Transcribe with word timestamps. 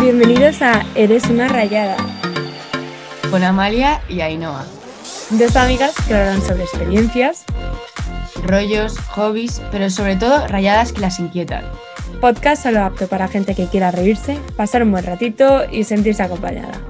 Bienvenidos 0.00 0.62
a 0.62 0.86
Eres 0.94 1.24
una 1.24 1.48
rayada. 1.48 1.96
Con 3.32 3.42
Amalia 3.42 4.00
y 4.08 4.20
Ainhoa. 4.20 4.64
Dos 5.30 5.56
amigas 5.56 5.92
que 6.06 6.14
hablarán 6.14 6.40
sobre 6.40 6.62
experiencias, 6.62 7.44
rollos, 8.44 8.96
hobbies, 9.10 9.60
pero 9.72 9.90
sobre 9.90 10.14
todo 10.14 10.46
rayadas 10.46 10.92
que 10.92 11.00
las 11.00 11.18
inquietan. 11.18 11.64
Podcast 12.20 12.62
solo 12.62 12.84
apto 12.84 13.08
para 13.08 13.26
gente 13.26 13.56
que 13.56 13.66
quiera 13.66 13.90
reírse, 13.90 14.38
pasar 14.56 14.84
un 14.84 14.92
buen 14.92 15.04
ratito 15.04 15.64
y 15.68 15.82
sentirse 15.82 16.22
acompañada. 16.22 16.80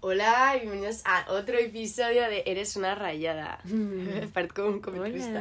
Hola 0.00 0.56
y 0.56 0.60
bienvenidos 0.62 1.02
a 1.04 1.30
otro 1.30 1.56
episodio 1.56 2.22
de 2.22 2.42
Eres 2.46 2.74
una 2.74 2.96
rayada. 2.96 3.60
Parezco 4.34 4.66
un 4.66 4.80
comentarista. 4.80 5.40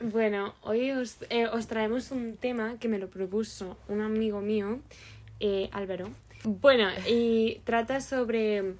Bueno, 0.00 0.54
hoy 0.62 0.90
os, 0.90 1.16
eh, 1.30 1.46
os, 1.46 1.66
traemos 1.66 2.10
un 2.10 2.36
tema 2.36 2.78
que 2.78 2.88
me 2.88 2.98
lo 2.98 3.08
propuso 3.08 3.78
un 3.88 4.02
amigo 4.02 4.42
mío, 4.42 4.80
eh, 5.40 5.70
Álvaro. 5.72 6.10
Bueno, 6.44 6.88
y 7.08 7.60
trata 7.64 8.00
sobre 8.00 8.74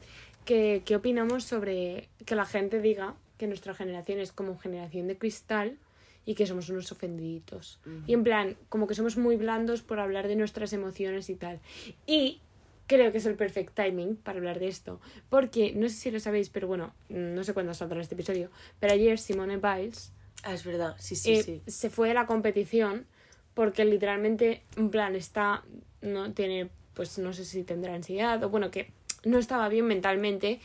qué 0.45 0.83
opinamos 0.95 1.45
sobre 1.45 2.09
que 2.27 2.37
la 2.37 2.45
gente 2.45 2.81
diga 2.81 3.15
que 3.39 3.47
nuestra 3.47 3.75
generación 3.75 4.21
es 4.21 4.31
como 4.31 4.59
generación 4.59 5.09
de 5.09 5.17
cristal 5.17 5.79
y 6.27 6.35
que 6.35 6.47
somos 6.47 6.69
unos 6.69 6.93
ofendiditos. 6.93 7.81
Y 8.07 8.13
en 8.13 8.23
plan, 8.23 8.57
como 8.69 8.87
que 8.87 8.95
somos 8.95 9.17
muy 9.17 9.37
blandos 9.37 9.83
por 9.83 10.01
hablar 10.01 10.29
de 10.29 10.37
nuestras 10.37 10.73
emociones 10.73 11.31
y 11.31 11.37
tal. 11.37 11.61
Y 12.07 12.41
creo 12.87 13.11
que 13.11 13.19
es 13.19 13.27
el 13.27 13.37
perfect 13.37 13.75
timing 13.75 14.17
para 14.17 14.39
hablar 14.39 14.59
de 14.59 14.69
esto. 14.69 15.01
Porque, 15.31 15.73
no 15.73 15.89
sé 15.89 15.95
si 15.95 16.11
lo 16.11 16.21
sabéis, 16.21 16.51
pero 16.51 16.67
bueno, 16.67 16.93
no 17.09 17.43
sé 17.43 17.55
cuándo 17.55 17.73
saldrá 17.75 18.01
este 18.01 18.15
episodio, 18.15 18.51
pero 18.81 18.93
ayer 18.93 19.19
Simone 19.19 19.57
Biles 19.57 20.13
Ah, 20.43 20.55
es 20.55 20.65
verdad, 20.65 20.95
sí, 20.99 21.17
sí, 21.17 21.35
eh, 21.35 21.43
sí. 21.43 21.63
Se 21.67 21.91
fue 21.91 22.09
de 22.09 22.15
la 22.15 22.27
competición 22.27 23.07
porque 23.55 23.85
literalmente, 23.85 24.63
en 24.77 24.91
plan, 24.91 25.17
está, 25.17 25.65
no 26.03 26.33
tiene, 26.33 26.71
pues 26.95 27.19
no 27.19 27.33
sé 27.33 27.45
si 27.45 27.63
tendrá 27.65 27.95
ansiedad 27.95 28.43
o 28.45 28.51
bueno, 28.51 28.71
que 28.71 28.93
no 29.25 29.39
estaba 29.39 29.69
bien 29.69 29.87
mentalmente 29.87 30.61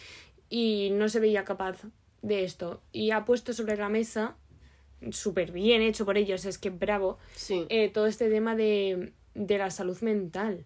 y 0.49 0.89
no 0.91 1.09
se 1.09 1.19
veía 1.19 1.45
capaz 1.45 1.81
de 2.21 2.43
esto. 2.43 2.81
Y 2.91 3.11
ha 3.11 3.25
puesto 3.25 3.53
sobre 3.53 3.77
la 3.77 3.89
mesa, 3.89 4.35
súper 5.11 5.51
bien 5.51 5.81
hecho 5.81 6.05
por 6.05 6.17
ellos, 6.17 6.45
es 6.45 6.57
que 6.57 6.69
bravo, 6.69 7.17
sí. 7.35 7.65
Eh, 7.69 7.89
todo 7.89 8.07
este 8.07 8.29
tema 8.29 8.55
de, 8.55 9.13
de 9.33 9.57
la 9.57 9.71
salud 9.71 9.99
mental. 10.01 10.65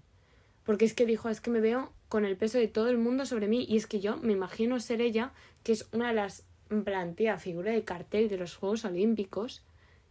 Porque 0.64 0.86
es 0.86 0.95
que 0.95 1.06
dijo, 1.06 1.30
es 1.30 1.42
que 1.42 1.52
me 1.52 1.61
veo 1.61 1.94
con 2.09 2.26
el 2.26 2.38
peso 2.38 2.58
de 2.58 2.67
todo 2.67 2.89
el 2.89 2.98
mundo 2.98 3.26
sobre 3.26 3.48
mí 3.48 3.66
y 3.70 3.78
es 3.78 3.86
que 3.86 4.00
yo 4.00 4.17
me 4.17 4.33
imagino 4.33 4.80
ser 4.80 5.02
ella, 5.02 5.31
que 5.64 5.73
es 5.73 5.88
una 5.92 6.08
de 6.08 6.16
las 6.16 6.44
plantea 6.83 7.38
figura 7.38 7.71
de 7.71 7.83
cartel 7.83 8.30
de 8.30 8.38
los 8.38 8.55
Juegos 8.55 8.85
Olímpicos, 8.85 9.63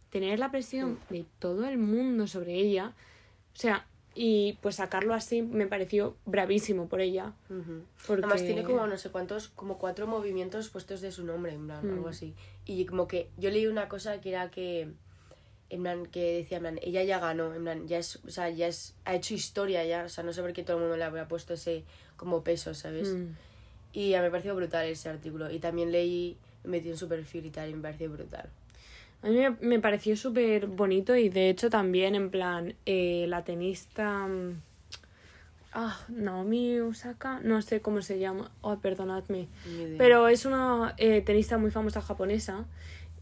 tener 0.09 0.39
la 0.39 0.51
presión 0.51 0.99
de 1.09 1.25
todo 1.39 1.65
el 1.67 1.77
mundo 1.77 2.27
sobre 2.27 2.55
ella, 2.55 2.93
o 3.53 3.57
sea, 3.57 3.85
y 4.17 4.57
pues 4.61 4.75
sacarlo 4.75 5.13
así 5.13 5.41
me 5.41 5.67
pareció 5.67 6.15
bravísimo 6.25 6.87
por 6.87 7.01
ella. 7.01 7.33
Además 8.07 8.43
tiene 8.43 8.63
como 8.63 8.87
no 8.87 8.97
sé 8.97 9.09
cuántos, 9.09 9.49
como 9.49 9.77
cuatro 9.77 10.07
movimientos 10.07 10.69
puestos 10.69 11.01
de 11.01 11.11
su 11.11 11.25
nombre, 11.25 11.53
en 11.53 11.65
plan, 11.65 11.89
algo 11.89 12.07
mm. 12.07 12.11
así. 12.11 12.33
Y 12.65 12.85
como 12.85 13.09
que 13.09 13.29
yo 13.37 13.49
leí 13.49 13.67
una 13.67 13.89
cosa 13.89 14.21
que 14.21 14.29
era 14.29 14.49
que, 14.49 14.87
en 15.69 15.81
plan, 15.81 16.05
que 16.05 16.37
decía, 16.37 16.57
en 16.57 16.63
plan, 16.63 16.79
ella 16.81 17.03
ya 17.03 17.19
ganó, 17.19 17.53
en 17.53 17.63
plan, 17.63 17.87
ya 17.89 17.97
es, 17.97 18.21
o 18.25 18.29
sea, 18.29 18.49
ya 18.49 18.67
es, 18.67 18.95
ha 19.03 19.15
hecho 19.15 19.33
historia 19.33 19.83
ya, 19.83 20.05
o 20.05 20.09
sea, 20.09 20.23
no 20.23 20.31
sé 20.31 20.41
por 20.41 20.53
qué 20.53 20.63
todo 20.63 20.77
el 20.77 20.83
mundo 20.83 20.95
le 20.95 21.03
habría 21.03 21.27
puesto 21.27 21.53
ese 21.53 21.83
como 22.15 22.41
peso, 22.41 22.73
¿sabes? 22.73 23.09
Mm. 23.09 23.35
Y 23.91 24.13
a 24.13 24.19
mí 24.19 24.25
me 24.25 24.31
pareció 24.31 24.55
brutal 24.55 24.85
ese 24.85 25.09
artículo. 25.09 25.51
Y 25.51 25.59
también 25.59 25.91
leí 25.91 26.37
metió 26.65 26.91
en 26.91 26.97
su 26.97 27.07
perfil 27.07 27.45
y 27.45 27.49
tal, 27.49 27.69
y 27.69 27.73
me 27.73 27.81
pareció 27.81 28.11
brutal. 28.11 28.49
A 29.23 29.29
mí 29.29 29.39
me, 29.61 29.79
pareció 29.79 30.15
súper 30.15 30.67
bonito 30.67 31.15
y 31.15 31.29
de 31.29 31.49
hecho 31.49 31.69
también 31.69 32.15
en 32.15 32.29
plan 32.29 32.75
eh, 32.85 33.25
la 33.27 33.43
tenista... 33.43 34.27
Mm, 34.27 34.61
ah, 35.73 35.99
Naomi 36.09 36.79
Osaka, 36.79 37.39
no 37.43 37.61
sé 37.61 37.81
cómo 37.81 38.01
se 38.01 38.19
llama, 38.19 38.51
oh, 38.61 38.77
perdonadme. 38.77 39.47
Pero 39.97 40.27
es 40.27 40.45
una 40.45 40.93
eh, 40.97 41.21
tenista 41.21 41.57
muy 41.57 41.71
famosa 41.71 42.01
japonesa 42.01 42.65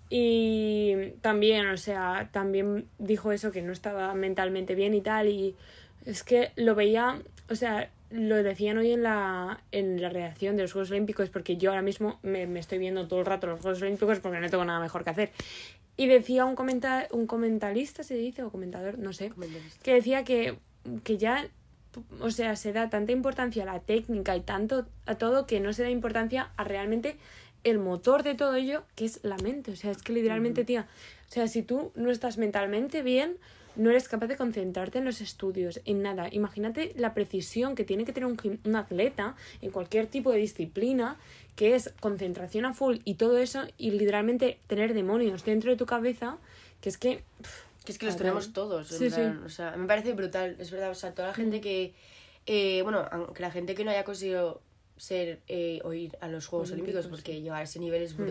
y 0.09 1.13
también, 1.21 1.67
o 1.69 1.77
sea, 1.77 2.29
también 2.31 2.87
dijo 2.99 3.31
eso, 3.31 3.51
que 3.51 3.61
no 3.61 3.71
estaba 3.71 4.13
mentalmente 4.13 4.75
bien 4.75 4.93
y 4.93 5.01
tal 5.01 5.27
y 5.27 5.55
es 6.05 6.23
que 6.23 6.51
lo 6.55 6.75
veía, 6.75 7.21
o 7.49 7.55
sea, 7.55 7.89
lo 8.13 8.43
decían 8.43 8.77
hoy 8.77 8.91
en 8.91 9.01
la, 9.01 9.59
en 9.71 9.99
la 9.99 10.09
redacción 10.09 10.55
de 10.55 10.61
los 10.61 10.71
Juegos 10.71 10.91
Olímpicos, 10.91 11.31
porque 11.31 11.57
yo 11.57 11.71
ahora 11.71 11.81
mismo 11.81 12.19
me, 12.21 12.45
me, 12.45 12.59
estoy 12.59 12.77
viendo 12.77 13.07
todo 13.07 13.21
el 13.21 13.25
rato 13.25 13.47
los 13.47 13.59
Juegos 13.59 13.81
Olímpicos 13.81 14.19
porque 14.19 14.39
no 14.39 14.49
tengo 14.49 14.63
nada 14.63 14.79
mejor 14.79 15.03
que 15.03 15.09
hacer. 15.09 15.31
Y 15.97 16.05
decía 16.05 16.45
un, 16.45 16.55
comenta 16.55 17.07
un 17.11 17.25
comentarista, 17.25 18.03
se 18.03 18.13
dice, 18.13 18.43
o 18.43 18.51
comentador, 18.51 18.99
no 18.99 19.13
sé, 19.13 19.31
que 19.81 19.95
decía 19.95 20.23
que, 20.23 20.59
que 21.03 21.17
ya, 21.17 21.47
o 22.19 22.29
sea, 22.29 22.55
se 22.55 22.71
da 22.71 22.87
tanta 22.91 23.11
importancia 23.11 23.63
a 23.63 23.65
la 23.65 23.79
técnica 23.79 24.35
y 24.35 24.41
tanto 24.41 24.85
a 25.07 25.15
todo 25.15 25.47
que 25.47 25.59
no 25.59 25.73
se 25.73 25.81
da 25.81 25.89
importancia 25.89 26.51
a 26.55 26.63
realmente 26.63 27.17
el 27.63 27.79
motor 27.79 28.21
de 28.21 28.35
todo 28.35 28.53
ello, 28.53 28.83
que 28.95 29.05
es 29.05 29.21
la 29.23 29.37
mente. 29.37 29.71
O 29.71 29.75
sea, 29.75 29.89
es 29.89 30.03
que 30.03 30.13
literalmente, 30.13 30.65
tía, 30.65 30.87
o 31.29 31.31
sea, 31.31 31.47
si 31.47 31.63
tú 31.63 31.91
no 31.95 32.11
estás 32.11 32.37
mentalmente 32.37 33.01
bien, 33.01 33.37
no 33.75 33.89
eres 33.89 34.07
capaz 34.07 34.27
de 34.27 34.37
concentrarte 34.37 34.99
en 34.99 35.05
los 35.05 35.21
estudios, 35.21 35.81
en 35.85 36.01
nada. 36.01 36.27
Imagínate 36.31 36.93
la 36.95 37.13
precisión 37.13 37.75
que 37.75 37.83
tiene 37.83 38.05
que 38.05 38.13
tener 38.13 38.27
un, 38.27 38.75
atleta 38.75 39.35
en 39.61 39.71
cualquier 39.71 40.07
tipo 40.07 40.31
de 40.31 40.37
disciplina, 40.37 41.17
que 41.55 41.75
es 41.75 41.93
concentración 41.99 42.65
a 42.65 42.73
full 42.73 42.97
y 43.03 43.15
todo 43.15 43.37
eso, 43.37 43.63
y 43.77 43.91
literalmente 43.91 44.59
tener 44.67 44.93
demonios 44.93 45.43
dentro 45.43 45.71
de 45.71 45.77
tu 45.77 45.85
cabeza, 45.85 46.37
que 46.81 46.89
es 46.89 46.97
que... 46.97 47.23
que 47.85 47.91
es 47.91 47.97
que 47.97 48.05
los 48.05 48.17
tenemos 48.17 48.53
todos, 48.53 48.87
sí, 48.87 49.09
sí. 49.09 49.21
o 49.21 49.49
sea, 49.49 49.75
me 49.75 49.87
parece 49.87 50.13
brutal, 50.13 50.55
es 50.59 50.71
verdad, 50.71 50.91
o 50.91 50.95
sea, 50.95 51.13
toda 51.13 51.29
la 51.29 51.33
gente 51.33 51.57
mm. 51.57 51.61
que, 51.61 51.93
eh, 52.45 52.81
bueno, 52.83 53.05
aunque 53.11 53.41
la 53.41 53.51
gente 53.51 53.75
que 53.75 53.83
no 53.83 53.91
haya 53.91 54.03
conseguido 54.03 54.61
ser 54.97 55.39
eh, 55.47 55.81
o 55.83 55.93
ir 55.93 56.17
a 56.21 56.27
los 56.27 56.45
Juegos 56.45 56.71
Olímpicos, 56.71 57.07
porque 57.07 57.41
llegar 57.41 57.59
a 57.59 57.63
ese 57.63 57.79
nivel 57.79 58.03
es 58.03 58.13
mm. 58.13 58.23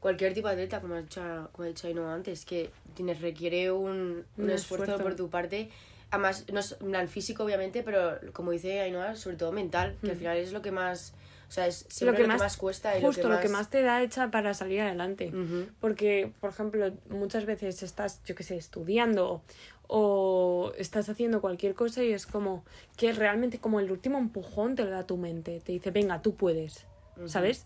Cualquier 0.00 0.34
tipo 0.34 0.48
de 0.48 0.54
atleta, 0.54 0.80
como 0.80 0.94
ha 0.94 1.02
dicho, 1.02 1.48
como 1.52 1.64
ha 1.64 1.68
dicho 1.68 1.86
Ainhoa 1.86 2.14
antes, 2.14 2.44
que 2.44 2.70
tienes, 2.94 3.20
requiere 3.20 3.70
un, 3.70 4.24
un, 4.36 4.50
esfuerzo, 4.50 4.98
por 4.98 5.16
tu 5.16 5.28
parte. 5.28 5.70
Además, 6.10 6.46
no 6.52 6.60
es 6.60 6.74
plan 6.74 7.08
físico, 7.08 7.44
obviamente, 7.44 7.82
pero 7.82 8.18
como 8.32 8.52
dice 8.52 8.80
Ainhoa, 8.80 9.16
sobre 9.16 9.36
todo 9.36 9.52
mental, 9.52 9.96
que 10.00 10.10
al 10.10 10.16
mm. 10.16 10.18
final 10.18 10.36
es 10.36 10.52
lo 10.52 10.62
que 10.62 10.72
más. 10.72 11.14
O 11.48 11.50
sea, 11.50 11.66
es 11.66 12.02
lo 12.02 12.12
que, 12.12 12.26
más, 12.26 12.58
cuesta 12.58 12.98
y 12.98 13.00
justo 13.00 13.22
lo 13.22 13.28
que, 13.28 13.28
más... 13.28 13.38
lo 13.38 13.42
que 13.42 13.48
más 13.48 13.70
te 13.70 13.80
da 13.80 14.02
hecha 14.02 14.30
para 14.30 14.52
salir 14.52 14.82
adelante. 14.82 15.32
Porque, 15.80 16.30
por 16.40 16.50
ejemplo, 16.50 16.92
muchas 17.08 17.46
veces 17.46 17.82
estás, 17.82 18.22
yo 18.24 18.34
qué 18.34 18.42
sé, 18.42 18.56
estudiando 18.56 19.40
o 19.86 20.72
estás 20.76 21.08
haciendo 21.08 21.40
cualquier 21.40 21.74
cosa 21.74 22.04
y 22.04 22.12
es 22.12 22.26
como 22.26 22.64
que 22.98 23.14
realmente 23.14 23.58
como 23.58 23.80
el 23.80 23.90
último 23.90 24.18
empujón 24.18 24.74
te 24.74 24.84
lo 24.84 24.90
da 24.90 25.06
tu 25.06 25.16
mente. 25.16 25.60
Te 25.64 25.72
dice, 25.72 25.90
venga, 25.90 26.20
tú 26.20 26.34
puedes, 26.34 26.84
¿sabes? 27.24 27.64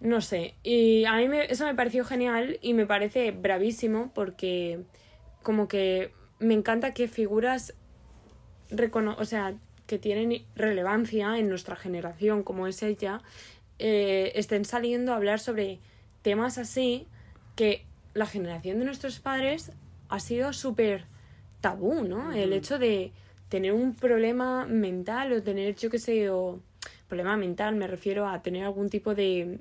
No 0.00 0.22
sé, 0.22 0.54
y 0.62 1.04
a 1.04 1.14
mí 1.16 1.26
eso 1.48 1.66
me 1.66 1.74
pareció 1.74 2.04
genial 2.06 2.58
y 2.62 2.72
me 2.72 2.86
parece 2.86 3.32
bravísimo 3.32 4.10
porque 4.14 4.80
como 5.42 5.68
que 5.68 6.12
me 6.38 6.54
encanta 6.54 6.94
que 6.94 7.06
figuras 7.06 7.74
recono 8.70 9.14
o 9.18 9.24
sea, 9.26 9.54
que 9.86 9.98
tienen 9.98 10.44
relevancia 10.54 11.38
en 11.38 11.50
nuestra 11.50 11.76
generación 11.76 12.42
como 12.42 12.66
es 12.66 12.82
ella, 12.82 13.20
eh, 13.78 14.32
estén 14.36 14.64
saliendo 14.64 15.12
a 15.12 15.16
hablar 15.16 15.38
sobre 15.38 15.80
temas 16.22 16.56
así 16.56 17.06
que 17.54 17.84
la 18.14 18.24
generación 18.26 18.78
de 18.78 18.86
nuestros 18.86 19.20
padres 19.20 19.72
ha 20.08 20.18
sido 20.18 20.54
súper 20.54 21.04
tabú, 21.60 22.02
¿no? 22.04 22.32
El 22.32 22.52
hecho 22.54 22.78
de 22.78 23.12
tener 23.50 23.72
un 23.72 23.94
problema 23.94 24.64
mental 24.64 25.32
o 25.32 25.42
tener, 25.42 25.76
yo 25.76 25.90
qué 25.90 25.98
sé, 25.98 26.30
o 26.30 26.60
problema 27.08 27.36
mental, 27.36 27.74
me 27.74 27.86
refiero 27.86 28.26
a 28.26 28.42
tener 28.42 28.64
algún 28.64 28.88
tipo 28.88 29.14
de, 29.14 29.58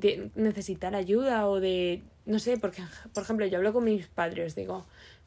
de 0.00 0.30
necesitar 0.34 0.94
ayuda 0.94 1.48
o 1.48 1.60
de, 1.60 2.02
no 2.24 2.38
sé, 2.38 2.56
porque, 2.58 2.82
por 3.12 3.22
ejemplo, 3.22 3.46
yo 3.46 3.58
hablo 3.58 3.72
con 3.72 3.84
mis 3.84 4.06
padres, 4.06 4.54
digo, 4.54 4.84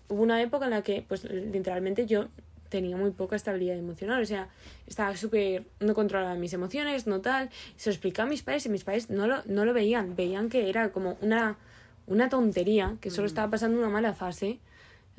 hubo 0.07 0.21
una 0.21 0.42
época 0.42 0.66
en 0.66 0.71
la 0.71 0.81
que, 0.81 1.04
pues, 1.07 1.24
literalmente 1.24 2.06
yo 2.06 2.27
tenía 2.69 2.95
muy 2.98 3.12
poca 3.12 3.36
estabilidad 3.36 3.77
emocional, 3.77 4.21
o 4.21 4.25
sea, 4.25 4.50
estaba 4.88 5.16
súper, 5.18 5.63
no 5.80 5.94
controlaba 5.95 6.36
mis 6.36 6.54
emociones, 6.54 7.07
no 7.07 7.19
tal, 7.19 7.50
se 7.75 7.89
lo 7.89 7.94
explicaba 7.94 8.27
a 8.27 8.30
mis 8.30 8.44
padres 8.44 8.66
y 8.66 8.69
mis 8.69 8.83
padres 8.83 9.10
no 9.10 9.27
lo, 9.27 9.44
no 9.45 9.66
lo 9.66 9.74
veían, 9.74 10.16
veían 10.16 10.50
que 10.50 10.69
era 10.69 10.92
como 10.92 11.18
una, 11.21 11.57
una 12.06 12.30
tontería, 12.30 12.95
que 13.01 13.10
solo 13.10 13.25
mm. 13.25 13.27
estaba 13.27 13.51
pasando 13.51 13.80
una 13.80 13.89
mala 13.89 14.13
fase 14.13 14.60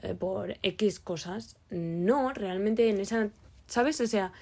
eh, 0.03 0.15
por 0.15 0.57
X 0.63 1.01
cosas. 1.01 1.57
No, 1.71 2.33
realmente 2.33 2.89
en 2.89 3.01
esa, 3.01 3.29
¿sabes? 3.67 4.01
O 4.01 4.07
sea, 4.07 4.33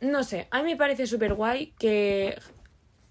no 0.00 0.22
sé, 0.22 0.46
a 0.50 0.62
mí 0.62 0.70
me 0.70 0.76
parece 0.76 1.06
súper 1.06 1.34
guay 1.34 1.72
que 1.78 2.36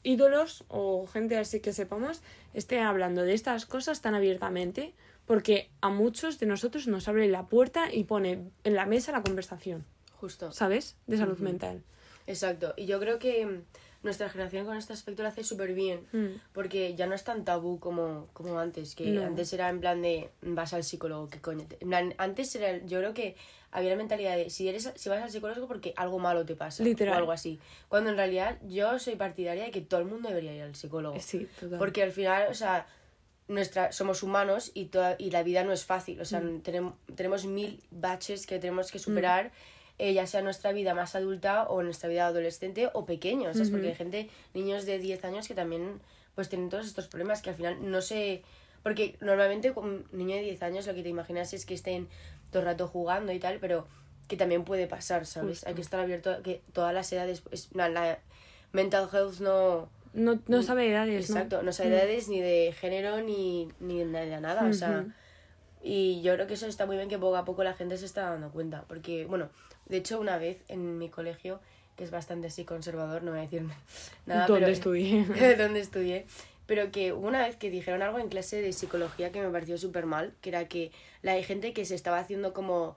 ídolos 0.03 0.65
o 0.67 1.07
gente 1.07 1.37
así 1.37 1.59
que 1.59 1.73
sepamos 1.73 2.21
esté 2.53 2.79
hablando 2.81 3.23
de 3.23 3.33
estas 3.33 3.65
cosas 3.65 4.01
tan 4.01 4.15
abiertamente 4.15 4.93
porque 5.25 5.69
a 5.81 5.89
muchos 5.89 6.39
de 6.39 6.45
nosotros 6.45 6.87
nos 6.87 7.07
abre 7.07 7.27
la 7.29 7.47
puerta 7.47 7.93
y 7.93 8.03
pone 8.03 8.51
en 8.63 8.75
la 8.75 8.85
mesa 8.85 9.11
la 9.11 9.23
conversación. 9.23 9.85
Justo. 10.19 10.51
¿Sabes? 10.51 10.97
De 11.07 11.17
salud 11.17 11.39
mental. 11.39 11.83
Exacto. 12.27 12.73
Y 12.77 12.85
yo 12.85 12.99
creo 12.99 13.19
que 13.19 13.63
nuestra 14.03 14.29
generación 14.29 14.65
con 14.65 14.77
este 14.77 14.93
aspecto 14.93 15.23
lo 15.23 15.29
hace 15.29 15.43
súper 15.43 15.73
bien, 15.73 16.05
Mm. 16.11 16.39
porque 16.53 16.93
ya 16.95 17.07
no 17.07 17.15
es 17.15 17.23
tan 17.23 17.43
tabú 17.45 17.79
como, 17.79 18.27
como 18.33 18.59
antes, 18.59 18.95
que 18.95 19.05
No. 19.11 19.25
antes 19.25 19.51
era 19.53 19.69
en 19.69 19.79
plan 19.79 20.01
de 20.01 20.29
vas 20.41 20.73
al 20.73 20.83
psicólogo, 20.83 21.29
¿qué 21.29 21.39
coño? 21.39 21.65
te- 21.67 21.77
En 21.81 21.87
plan, 21.89 22.13
antes 22.17 22.53
era, 22.55 22.77
yo 22.85 22.99
creo 22.99 23.13
que 23.13 23.35
había 23.71 23.89
la 23.91 23.95
mentalidad 23.95 24.35
de 24.35 24.49
si, 24.49 24.67
eres, 24.67 24.91
si 24.95 25.09
vas 25.09 25.23
al 25.23 25.31
psicólogo 25.31 25.67
porque 25.67 25.93
algo 25.95 26.19
malo 26.19 26.45
te 26.45 26.55
pasa, 26.55 26.83
Literal. 26.83 27.15
o 27.15 27.17
algo 27.17 27.31
así. 27.31 27.59
Cuando 27.87 28.09
en 28.11 28.17
realidad 28.17 28.59
yo 28.67 28.99
soy 28.99 29.15
partidaria 29.15 29.63
de 29.63 29.71
que 29.71 29.81
todo 29.81 29.99
el 30.01 30.05
mundo 30.05 30.29
debería 30.29 30.53
ir 30.55 30.61
al 30.63 30.75
psicólogo. 30.75 31.19
Sí, 31.19 31.47
total. 31.59 31.79
Porque 31.79 32.03
al 32.03 32.11
final, 32.11 32.47
o 32.51 32.53
sea, 32.53 32.85
nuestra, 33.47 33.91
somos 33.91 34.21
humanos 34.23 34.71
y, 34.73 34.85
toda, 34.85 35.15
y 35.19 35.31
la 35.31 35.43
vida 35.43 35.63
no 35.63 35.71
es 35.73 35.85
fácil. 35.85 36.19
O 36.21 36.25
sea, 36.25 36.39
Mm. 36.39 36.61
tenemos, 36.61 36.93
tenemos 37.15 37.45
mil 37.45 37.81
baches 37.91 38.45
que 38.47 38.59
tenemos 38.59 38.91
que 38.91 38.99
superar, 38.99 39.51
eh, 39.99 40.13
ya 40.13 40.25
sea 40.27 40.41
nuestra 40.41 40.71
vida 40.71 40.93
más 40.93 41.15
adulta 41.15 41.63
o 41.67 41.83
nuestra 41.83 42.09
vida 42.09 42.25
adolescente 42.27 42.89
o 42.93 43.05
pequeños. 43.05 43.53
¿sabes? 43.57 43.69
Porque 43.69 43.87
hay 43.89 43.95
gente, 43.95 44.29
niños 44.53 44.85
de 44.85 44.99
10 44.99 45.23
años 45.25 45.47
que 45.47 45.53
también 45.53 46.01
pues 46.35 46.49
tienen 46.49 46.69
todos 46.69 46.87
estos 46.87 47.07
problemas 47.07 47.41
que 47.41 47.49
al 47.51 47.55
final 47.55 47.77
no 47.91 48.01
se... 48.01 48.41
Porque 48.81 49.15
normalmente 49.21 49.71
con 49.73 49.85
un 49.85 50.05
niño 50.11 50.35
de 50.35 50.41
10 50.41 50.63
años 50.63 50.87
lo 50.87 50.93
que 50.93 51.03
te 51.03 51.09
imaginas 51.09 51.53
es 51.53 51.65
que 51.65 51.73
estén 51.73 52.07
todo 52.51 52.61
el 52.61 52.65
rato 52.67 52.87
jugando 52.87 53.31
y 53.31 53.39
tal, 53.39 53.59
pero 53.59 53.87
que 54.27 54.35
también 54.35 54.63
puede 54.65 54.87
pasar, 54.87 55.25
¿sabes? 55.25 55.49
Justo. 55.57 55.69
Hay 55.69 55.75
que 55.75 55.81
estar 55.81 55.99
abierto 55.99 56.31
a 56.31 56.41
que 56.41 56.61
todas 56.73 56.93
las 56.93 57.11
edades... 57.13 57.43
es- 57.51 57.69
la, 57.73 57.87
la 57.89 58.19
mental 58.71 59.07
health 59.13 59.39
no... 59.39 59.89
No, 60.13 60.39
no 60.47 60.61
sabe 60.63 60.89
edades, 60.89 61.29
¿no? 61.29 61.35
Exacto, 61.37 61.63
no 61.63 61.71
sabe 61.71 61.89
de 61.91 61.97
edades, 61.97 62.27
ni 62.29 62.39
de 62.41 62.73
género, 62.79 63.21
ni, 63.21 63.69
ni 63.79 63.99
de 63.99 64.05
nada, 64.05 64.25
de 64.25 64.41
nada, 64.41 64.65
o 64.65 64.73
sea... 64.73 65.05
Y 65.85 66.21
yo 66.21 66.33
creo 66.35 66.47
que 66.47 66.53
eso 66.53 66.65
está 66.65 66.85
muy 66.85 66.95
bien 66.95 67.09
que 67.09 67.19
poco 67.19 67.35
a 67.35 67.43
poco 67.43 67.63
la 67.63 67.73
gente 67.73 67.97
se 67.97 68.05
está 68.05 68.29
dando 68.29 68.49
cuenta. 68.51 68.85
Porque, 68.87 69.25
bueno, 69.25 69.49
de 69.85 69.97
hecho 69.97 70.19
una 70.19 70.37
vez 70.37 70.63
en 70.69 70.97
mi 70.97 71.09
colegio, 71.09 71.59
que 71.97 72.05
es 72.05 72.09
bastante 72.11 72.47
así 72.47 72.63
conservador, 72.63 73.21
no 73.21 73.31
voy 73.31 73.41
a 73.41 73.43
decir 73.43 73.63
nada, 74.25 74.47
¿Dónde 74.47 74.61
pero... 74.61 74.71
estudié? 74.73 75.25
donde 75.57 75.81
estudié. 75.81 76.25
Pero 76.65 76.91
que 76.91 77.11
hubo 77.11 77.27
una 77.27 77.45
vez 77.45 77.57
que 77.57 77.69
dijeron 77.69 78.01
algo 78.01 78.19
en 78.19 78.29
clase 78.29 78.61
de 78.61 78.71
psicología 78.71 79.33
que 79.33 79.41
me 79.41 79.49
pareció 79.49 79.77
súper 79.77 80.05
mal, 80.05 80.33
que 80.39 80.49
era 80.49 80.69
que 80.69 80.91
la 81.21 81.33
hay 81.33 81.43
gente 81.43 81.73
que 81.73 81.83
se 81.83 81.95
estaba 81.95 82.19
haciendo 82.19 82.53
como 82.53 82.95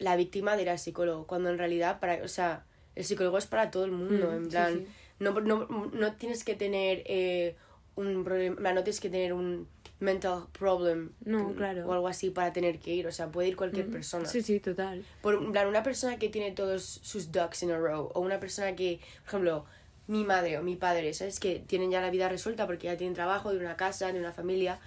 la 0.00 0.16
víctima 0.16 0.56
de 0.56 0.62
ir 0.62 0.70
al 0.70 0.80
psicólogo, 0.80 1.26
cuando 1.26 1.50
en 1.50 1.58
realidad, 1.58 2.00
para, 2.00 2.22
o 2.24 2.28
sea, 2.28 2.64
el 2.96 3.04
psicólogo 3.04 3.38
es 3.38 3.46
para 3.46 3.70
todo 3.70 3.84
el 3.84 3.92
mundo, 3.92 4.32
Mm, 4.32 4.34
en 4.34 4.44
sí, 4.44 4.50
plan, 4.50 4.74
sí. 4.78 4.86
No, 5.20 5.40
no, 5.40 5.66
no 5.92 6.12
tienes 6.14 6.42
que 6.42 6.54
tener 6.56 7.02
eh, 7.06 7.56
un 7.94 8.24
problema, 8.24 8.72
no 8.72 8.82
tienes 8.82 9.00
que 9.00 9.10
tener 9.10 9.32
un 9.32 9.68
mental 10.00 10.44
problem 10.52 11.10
No, 11.24 11.48
mm, 11.48 11.54
claro. 11.54 11.86
o 11.88 11.92
algo 11.92 12.06
así 12.08 12.30
para 12.30 12.52
tener 12.52 12.78
que 12.78 12.94
ir, 12.94 13.06
o 13.06 13.12
sea, 13.12 13.28
puede 13.32 13.48
ir 13.48 13.56
cualquier 13.56 13.88
persona. 13.90 14.26
Sí, 14.26 14.42
sí, 14.42 14.60
total. 14.60 15.04
Por 15.22 15.50
plan, 15.50 15.66
una 15.66 15.82
persona 15.82 16.18
que 16.18 16.28
tiene 16.28 16.52
todos 16.52 16.82
sus 17.02 17.32
ducks 17.32 17.62
in 17.64 17.72
a 17.72 17.78
row, 17.78 18.10
o 18.14 18.20
una 18.20 18.38
persona 18.38 18.76
que, 18.76 19.00
por 19.22 19.28
ejemplo, 19.28 19.64
mi 20.06 20.24
madre 20.24 20.56
o 20.58 20.62
mi 20.62 20.76
padre, 20.76 21.12
¿sabes? 21.14 21.40
Que 21.40 21.58
tienen 21.66 21.90
ya 21.90 22.00
la 22.00 22.10
vida 22.10 22.28
resuelta 22.28 22.66
porque 22.66 22.86
ya 22.86 22.96
tienen 22.96 23.14
trabajo, 23.14 23.52
de 23.52 23.58
una 23.58 23.76
casa, 23.76 24.12
de 24.12 24.18
una 24.20 24.32
familia, 24.32 24.78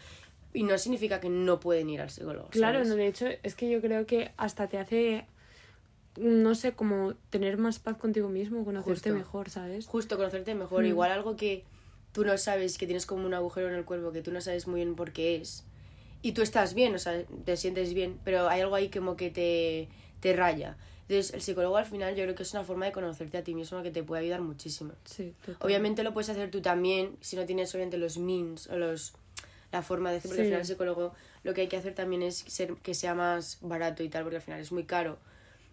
y 0.54 0.64
no 0.64 0.78
significa 0.78 1.20
que 1.20 1.30
no 1.30 1.60
pueden 1.60 1.90
ir 1.90 2.02
al 2.02 2.10
psicólogo. 2.10 2.48
Claro, 2.50 2.80
¿sabes? 2.80 2.90
no, 2.90 2.96
de 2.96 3.08
hecho, 3.08 3.28
es 3.44 3.56
que 3.56 3.70
yo 3.70 3.82
creo 3.82 4.06
que 4.06 4.32
hasta 4.38 4.68
te 4.68 4.78
hace, 4.80 5.26
no 6.18 6.56
sé, 6.56 6.74
como 6.74 7.14
tener 7.30 7.58
más 7.58 7.80
paz 7.80 7.98
contigo 7.98 8.30
mismo, 8.30 8.66
conocerte 8.66 8.94
Justo. 9.12 9.14
mejor, 9.14 9.50
¿sabes? 9.50 9.88
Justo 9.88 10.18
conocerte 10.18 10.56
mejor, 10.56 10.84
Mm. 10.84 10.88
igual 10.88 11.12
algo 11.12 11.36
que 11.36 11.64
tú 12.12 12.26
no 12.26 12.38
sabes, 12.38 12.78
que 12.78 12.86
tienes 12.86 13.06
como 13.06 13.26
un 13.26 13.34
agujero 13.34 13.68
en 13.70 13.76
el 13.76 13.86
cuerpo, 13.86 14.12
que 14.12 14.22
tú 14.22 14.32
no 14.32 14.42
sabes 14.42 14.68
muy 14.68 14.82
bien 14.82 14.96
por 14.96 15.12
qué 15.12 15.36
es, 15.38 15.64
y 16.22 16.34
tú 16.34 16.42
estás 16.42 16.74
bien, 16.74 16.94
o 16.96 17.00
sea, 17.00 17.24
te 17.46 17.58
sientes 17.58 17.94
bien, 17.94 18.20
pero 18.24 18.48
hay 18.50 18.62
algo 18.62 18.76
ahí 18.76 18.90
como 18.90 19.16
que 19.18 19.30
te, 19.32 19.88
te 20.20 20.34
raya. 20.34 20.78
Entonces, 21.08 21.34
el 21.34 21.42
psicólogo 21.42 21.76
al 21.78 21.86
final 21.86 22.16
yo 22.16 22.24
creo 22.24 22.36
que 22.36 22.44
es 22.44 22.54
una 22.54 22.64
forma 22.64 22.86
de 22.86 22.92
conocerte 22.94 23.38
a 23.38 23.44
ti 23.44 23.54
mismo 23.54 23.82
que 23.84 23.92
te 23.92 24.02
puede 24.04 24.22
ayudar 24.24 24.42
muchísimo. 24.42 24.94
Sí. 25.04 25.34
Obviamente 25.60 26.04
lo 26.04 26.14
puedes 26.14 26.30
hacer 26.30 26.52
tú 26.52 26.62
también, 26.62 27.18
si 27.22 27.36
no 27.36 27.46
tienes 27.46 27.74
obviamente 27.76 27.98
los 27.98 28.18
means 28.18 28.68
o 28.68 28.78
los 28.78 29.14
la 29.72 29.82
forma 29.82 30.12
de 30.12 30.18
hacer, 30.18 30.30
porque 30.30 30.42
al 30.42 30.46
Sí. 30.46 30.50
final 30.50 30.62
el 30.62 30.68
psicólogo 30.68 31.14
lo 31.44 31.54
que 31.54 31.62
hay 31.62 31.68
que 31.68 31.78
hacer 31.78 31.96
también 31.96 32.22
es 32.24 32.38
ser 32.48 32.76
que 32.76 32.94
sea 32.94 33.16
más 33.16 33.58
barato 33.62 34.04
y 34.04 34.10
tal, 34.10 34.24
porque 34.24 34.36
al 34.38 34.42
final 34.42 34.60
es 34.60 34.72
muy 34.72 34.84
caro. 34.84 35.18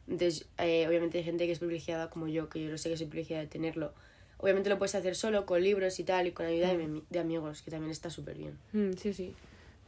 Entonces, 0.09 0.47
eh, 0.59 0.87
obviamente 0.89 1.19
hay 1.19 1.25
gente 1.25 1.47
que 1.47 1.53
es 1.53 1.59
privilegiada 1.59 2.09
como 2.09 2.27
yo, 2.29 2.49
que 2.49 2.63
yo 2.63 2.71
lo 2.71 2.79
sé 2.79 2.89
que 2.91 2.97
soy 2.97 3.07
privilegiada 3.07 3.43
de 3.43 3.49
tenerlo. 3.49 3.93
Obviamente 4.39 4.71
lo 4.71 4.79
puedes 4.79 4.95
hacer 4.95 5.15
solo, 5.17 5.45
con 5.47 5.63
libros 5.63 5.99
y 5.99 6.05
tal, 6.05 6.27
y 6.29 6.33
con 6.33 6.47
ayuda 6.47 6.69
de, 6.75 6.87
mi- 6.87 7.03
de 7.11 7.19
amigos, 7.19 7.63
que 7.63 7.71
también 7.71 7.91
está 7.91 8.09
súper 8.11 8.39
bien. 8.39 8.57
Mm, 8.73 8.93
sí, 8.97 9.13
sí. 9.13 9.35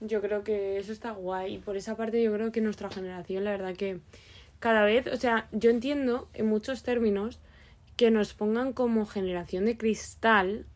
Yo 0.00 0.20
creo 0.20 0.42
que 0.44 0.78
eso 0.78 0.92
está 0.92 1.12
guay. 1.12 1.54
Y 1.54 1.58
por 1.58 1.76
esa 1.76 1.96
parte 1.96 2.22
yo 2.22 2.32
creo 2.32 2.50
que 2.52 2.60
nuestra 2.60 2.90
generación, 2.90 3.44
la 3.44 3.52
verdad 3.52 3.74
que 3.76 4.00
cada 4.58 4.84
vez, 4.84 5.06
o 5.06 5.16
sea, 5.16 5.48
yo 5.52 5.70
entiendo 5.70 6.28
en 6.34 6.46
muchos 6.46 6.82
términos 6.82 7.38
que 7.96 8.10
nos 8.10 8.34
pongan 8.34 8.72
como 8.72 9.06
generación 9.06 9.64
de 9.66 9.76
cristal. 9.76 10.66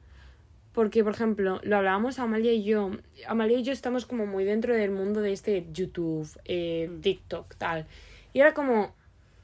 Porque, 0.73 1.05
por 1.05 1.15
ejemplo, 1.15 1.61
lo 1.63 1.77
hablábamos 1.77 2.19
Amalia 2.19 2.53
y 2.53 2.65
yo. 2.65 2.91
Amalia 3.29 3.59
y 3.59 3.63
yo 3.63 3.73
estamos 3.73 4.07
como 4.07 4.27
muy 4.27 4.45
dentro 4.45 4.75
del 4.75 4.91
mundo 4.91 5.21
de 5.21 5.33
este 5.33 5.67
YouTube, 5.73 6.29
eh, 6.47 6.91
TikTok, 7.01 7.55
tal. 7.57 7.87
Y 8.33 8.41
era 8.41 8.55
como, 8.55 8.93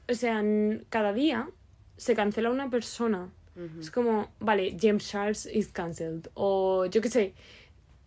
o 0.09 0.13
sea, 0.13 0.43
cada 0.89 1.13
día 1.13 1.49
se 1.95 2.15
cancela 2.15 2.49
una 2.51 2.69
persona. 2.69 3.29
Es 3.79 3.91
como, 3.91 4.29
vale, 4.39 4.77
James 4.79 5.07
Charles 5.07 5.45
is 5.45 5.69
cancelled. 5.69 6.29
O 6.33 6.85
yo 6.85 7.01
qué 7.01 7.09
sé. 7.09 7.33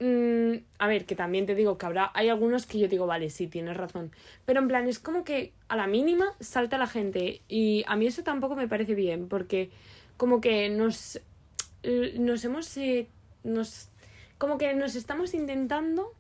Mm, 0.01 0.65
a 0.79 0.87
ver, 0.87 1.07
que 1.07 1.15
también 1.15 1.47
te 1.47 1.55
digo 1.55 1.79
que 1.79 1.87
habrá, 1.87 2.11
hay 2.15 2.29
algunos 2.29 2.67
que 2.67 2.79
yo 2.79 2.89
digo, 2.89 3.07
vale, 3.07 3.31
sí, 3.31 3.47
tienes 3.47 3.77
razón. 3.77 4.11
Pero 4.45 4.61
en 4.61 4.69
plan, 4.69 4.89
es 4.89 4.99
como 4.99 5.25
que 5.25 5.53
a 5.69 5.77
la 5.77 5.87
mínima 5.87 6.27
salta 6.41 6.79
la 6.79 6.87
gente. 6.87 7.43
Y 7.49 7.85
a 7.87 7.97
mí 7.97 8.07
eso 8.07 8.23
tampoco 8.23 8.57
me 8.57 8.69
parece 8.69 8.95
bien, 8.95 9.29
porque 9.29 9.71
como 10.17 10.41
que 10.41 10.69
nos, 10.69 11.21
nos 12.19 12.45
hemos, 12.45 12.77
eh, 12.77 13.09
nos, 13.45 13.89
como 14.39 14.59
que 14.59 14.75
nos 14.75 14.97
estamos 14.97 15.35
intentando. 15.35 16.13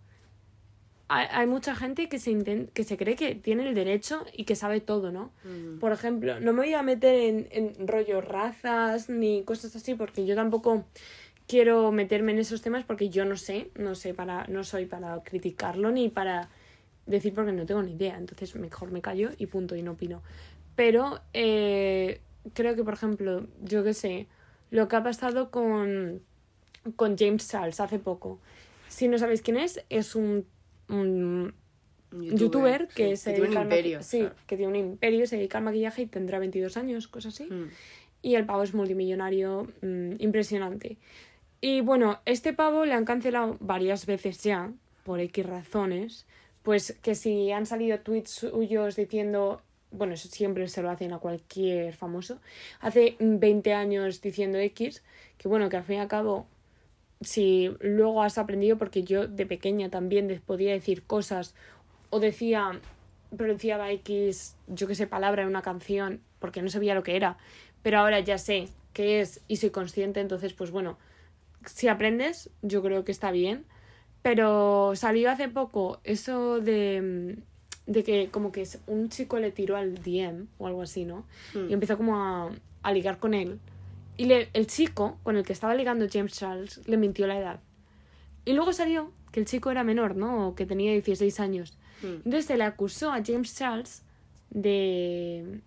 Hay, 1.08 1.26
hay 1.30 1.46
mucha 1.46 1.74
gente 1.74 2.08
que 2.08 2.18
se, 2.18 2.30
inten- 2.32 2.70
que 2.72 2.82
se 2.84 2.96
cree 2.96 3.14
que 3.14 3.34
tiene 3.34 3.68
el 3.68 3.74
derecho 3.74 4.24
y 4.32 4.44
que 4.44 4.56
sabe 4.56 4.80
todo, 4.80 5.12
¿no? 5.12 5.30
Por 5.80 5.92
ejemplo, 5.92 6.40
no 6.40 6.52
me 6.52 6.60
voy 6.60 6.74
a 6.74 6.82
meter 6.82 7.14
en, 7.14 7.48
en 7.50 7.86
rollos 7.86 8.24
razas 8.24 9.08
ni 9.10 9.42
cosas 9.44 9.76
así, 9.76 9.94
porque 9.94 10.24
yo 10.24 10.34
tampoco 10.34 10.84
quiero 11.46 11.92
meterme 11.92 12.32
en 12.32 12.38
esos 12.38 12.62
temas 12.62 12.84
porque 12.84 13.10
yo 13.10 13.24
no 13.26 13.36
sé, 13.36 13.70
no 13.74 13.94
sé 13.94 14.14
para, 14.14 14.46
no 14.46 14.64
soy 14.64 14.86
para 14.86 15.22
criticarlo 15.22 15.90
ni 15.90 16.08
para 16.08 16.48
decir 17.06 17.34
porque 17.34 17.52
no 17.52 17.66
tengo 17.66 17.82
ni 17.82 17.92
idea, 17.92 18.16
entonces 18.16 18.54
mejor 18.56 18.90
me 18.90 19.02
callo 19.02 19.28
y 19.36 19.46
punto 19.46 19.76
y 19.76 19.82
no 19.82 19.92
opino. 19.92 20.22
Pero 20.74 21.20
eh, 21.34 22.20
creo 22.54 22.74
que 22.74 22.82
por 22.82 22.94
ejemplo, 22.94 23.46
yo 23.62 23.84
qué 23.84 23.92
sé, 23.92 24.26
lo 24.70 24.88
que 24.88 24.96
ha 24.96 25.02
pasado 25.02 25.50
con, 25.50 26.22
con 26.96 27.18
James 27.18 27.46
Charles 27.46 27.78
hace 27.78 27.98
poco. 27.98 28.38
Si 28.88 29.06
no 29.06 29.18
sabéis 29.18 29.42
quién 29.42 29.58
es, 29.58 29.84
es 29.90 30.14
un, 30.14 30.46
un 30.88 31.54
Un 32.12 32.36
youtuber, 32.36 32.86
sí, 32.88 32.94
que 32.94 33.16
se 33.16 33.32
tiene 33.32 33.48
un 33.48 33.54
dedica 33.54 33.60
al 33.60 33.66
imperio. 33.66 34.02
sí, 34.02 34.28
que 34.46 34.56
tiene 34.56 34.70
un 34.70 34.76
imperio, 34.76 35.26
se 35.26 35.36
dedica 35.36 35.58
al 35.58 35.64
maquillaje 35.64 36.02
y 36.02 36.06
tendrá 36.06 36.38
22 36.38 36.76
años, 36.76 37.08
cosas 37.08 37.34
así. 37.34 37.52
Mm. 37.52 37.70
Y 38.22 38.36
el 38.36 38.46
pavo 38.46 38.62
es 38.62 38.72
multimillonario, 38.72 39.68
mm, 39.82 40.12
impresionante. 40.18 40.96
Y 41.60 41.80
bueno, 41.80 42.20
este 42.24 42.52
pavo 42.52 42.84
le 42.84 42.94
han 42.94 43.04
cancelado 43.04 43.56
varias 43.60 44.06
veces 44.06 44.42
ya, 44.42 44.72
por 45.02 45.20
X 45.20 45.46
razones. 45.46 46.26
Pues 46.62 46.98
que 47.02 47.14
si 47.14 47.52
han 47.52 47.66
salido 47.66 48.00
tweets 48.00 48.30
suyos 48.30 48.96
diciendo, 48.96 49.60
bueno, 49.90 50.14
eso 50.14 50.28
siempre 50.28 50.66
se 50.68 50.82
lo 50.82 50.90
hacen 50.90 51.12
a 51.12 51.18
cualquier 51.18 51.94
famoso, 51.94 52.40
hace 52.80 53.16
20 53.20 53.74
años 53.74 54.20
diciendo 54.20 54.58
X, 54.58 55.02
que 55.36 55.48
bueno, 55.48 55.68
que 55.68 55.76
al 55.76 55.84
fin 55.84 55.96
y 55.96 56.00
al 56.00 56.08
cabo, 56.08 56.46
si 57.20 57.74
luego 57.80 58.22
has 58.22 58.38
aprendido, 58.38 58.78
porque 58.78 59.02
yo 59.02 59.26
de 59.26 59.46
pequeña 59.46 59.88
también 59.88 60.42
podía 60.44 60.72
decir 60.72 61.02
cosas 61.04 61.54
o 62.10 62.20
decía, 62.20 62.80
pronunciaba 63.36 63.90
X, 63.92 64.56
yo 64.68 64.86
que 64.86 64.94
sé, 64.94 65.06
palabra 65.06 65.42
en 65.42 65.48
una 65.48 65.62
canción, 65.62 66.20
porque 66.38 66.62
no 66.62 66.68
sabía 66.68 66.94
lo 66.94 67.02
que 67.02 67.16
era, 67.16 67.38
pero 67.82 67.98
ahora 67.98 68.20
ya 68.20 68.38
sé 68.38 68.68
qué 68.92 69.20
es 69.20 69.40
y 69.48 69.56
soy 69.56 69.70
consciente, 69.70 70.20
entonces 70.20 70.52
pues 70.52 70.70
bueno, 70.70 70.98
si 71.66 71.88
aprendes, 71.88 72.50
yo 72.62 72.82
creo 72.82 73.04
que 73.04 73.12
está 73.12 73.30
bien. 73.30 73.64
Pero 74.22 74.96
salió 74.96 75.30
hace 75.30 75.48
poco 75.48 76.00
eso 76.02 76.58
de, 76.58 77.36
de 77.86 78.04
que 78.04 78.30
como 78.30 78.52
que 78.52 78.66
un 78.86 79.10
chico 79.10 79.38
le 79.38 79.50
tiró 79.50 79.76
al 79.76 80.02
DM 80.02 80.46
o 80.56 80.66
algo 80.66 80.80
así, 80.80 81.04
¿no? 81.04 81.26
Hmm. 81.52 81.68
Y 81.68 81.74
empezó 81.74 81.98
como 81.98 82.16
a, 82.16 82.50
a 82.82 82.92
ligar 82.92 83.18
con 83.18 83.34
él. 83.34 83.60
Y 84.16 84.26
le, 84.26 84.48
el 84.52 84.66
chico 84.66 85.18
con 85.22 85.36
el 85.36 85.44
que 85.44 85.52
estaba 85.52 85.74
ligando 85.74 86.06
James 86.10 86.32
Charles 86.34 86.80
le 86.86 86.96
mintió 86.96 87.26
la 87.26 87.38
edad. 87.38 87.60
Y 88.44 88.52
luego 88.52 88.72
salió 88.72 89.10
que 89.32 89.40
el 89.40 89.46
chico 89.46 89.70
era 89.70 89.82
menor, 89.84 90.14
¿no? 90.16 90.48
O 90.48 90.54
que 90.54 90.66
tenía 90.66 90.92
16 90.92 91.40
años. 91.40 91.76
Mm. 92.02 92.06
Entonces 92.24 92.44
se 92.46 92.56
le 92.56 92.64
acusó 92.64 93.10
a 93.12 93.22
James 93.24 93.56
Charles 93.56 94.02
de, 94.50 95.60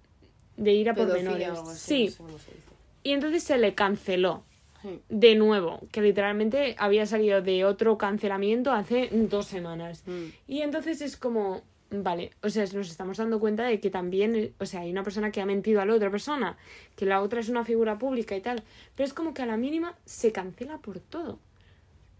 de 0.56 0.74
ir 0.74 0.90
a 0.90 0.94
por 0.94 1.08
Pedofilia 1.08 1.32
menores. 1.32 1.50
o 1.50 1.60
algo 1.60 1.70
así, 1.72 1.80
sí. 1.88 2.06
no 2.06 2.12
sé 2.12 2.18
cómo 2.18 2.30
se 2.40 2.52
dice. 2.52 2.64
Y 3.04 3.12
entonces 3.12 3.44
se 3.44 3.58
le 3.58 3.74
canceló 3.76 4.44
Sí. 4.84 5.00
de 5.10 5.34
nuevo, 5.36 5.80
que 5.92 6.02
literalmente 6.02 6.76
había 6.78 7.08
salido 7.08 7.42
de 7.42 7.66
otro 7.66 7.98
cancelamiento 7.98 8.72
hace 8.72 9.10
dos 9.12 9.48
semanas. 9.48 10.04
Mm. 10.06 10.26
Y 10.48 10.62
entonces 10.62 11.02
es 11.02 11.18
como, 11.18 11.64
vale, 11.90 12.32
o 12.42 12.50
sea, 12.50 12.64
nos 12.74 12.90
estamos 12.90 13.18
dando 13.18 13.40
cuenta 13.40 13.64
de 13.64 13.80
que 13.80 13.90
también, 13.90 14.54
o 14.60 14.66
sea, 14.66 14.82
hay 14.82 14.92
una 14.92 15.04
persona 15.04 15.32
que 15.32 15.42
ha 15.42 15.46
mentido 15.46 15.82
a 15.82 15.86
la 15.86 15.94
otra 15.94 16.12
persona, 16.12 16.58
que 16.96 17.06
la 17.06 17.22
otra 17.22 17.40
es 17.40 17.50
una 17.50 17.64
figura 17.64 17.98
pública 17.98 18.36
y 18.36 18.42
tal, 18.42 18.64
pero 18.96 19.08
es 19.08 19.14
como 19.14 19.34
que 19.34 19.42
a 19.42 19.46
la 19.46 19.58
mínima 19.58 19.98
se 20.06 20.32
cancela 20.32 20.80
por 20.80 21.00
todo. 21.00 21.40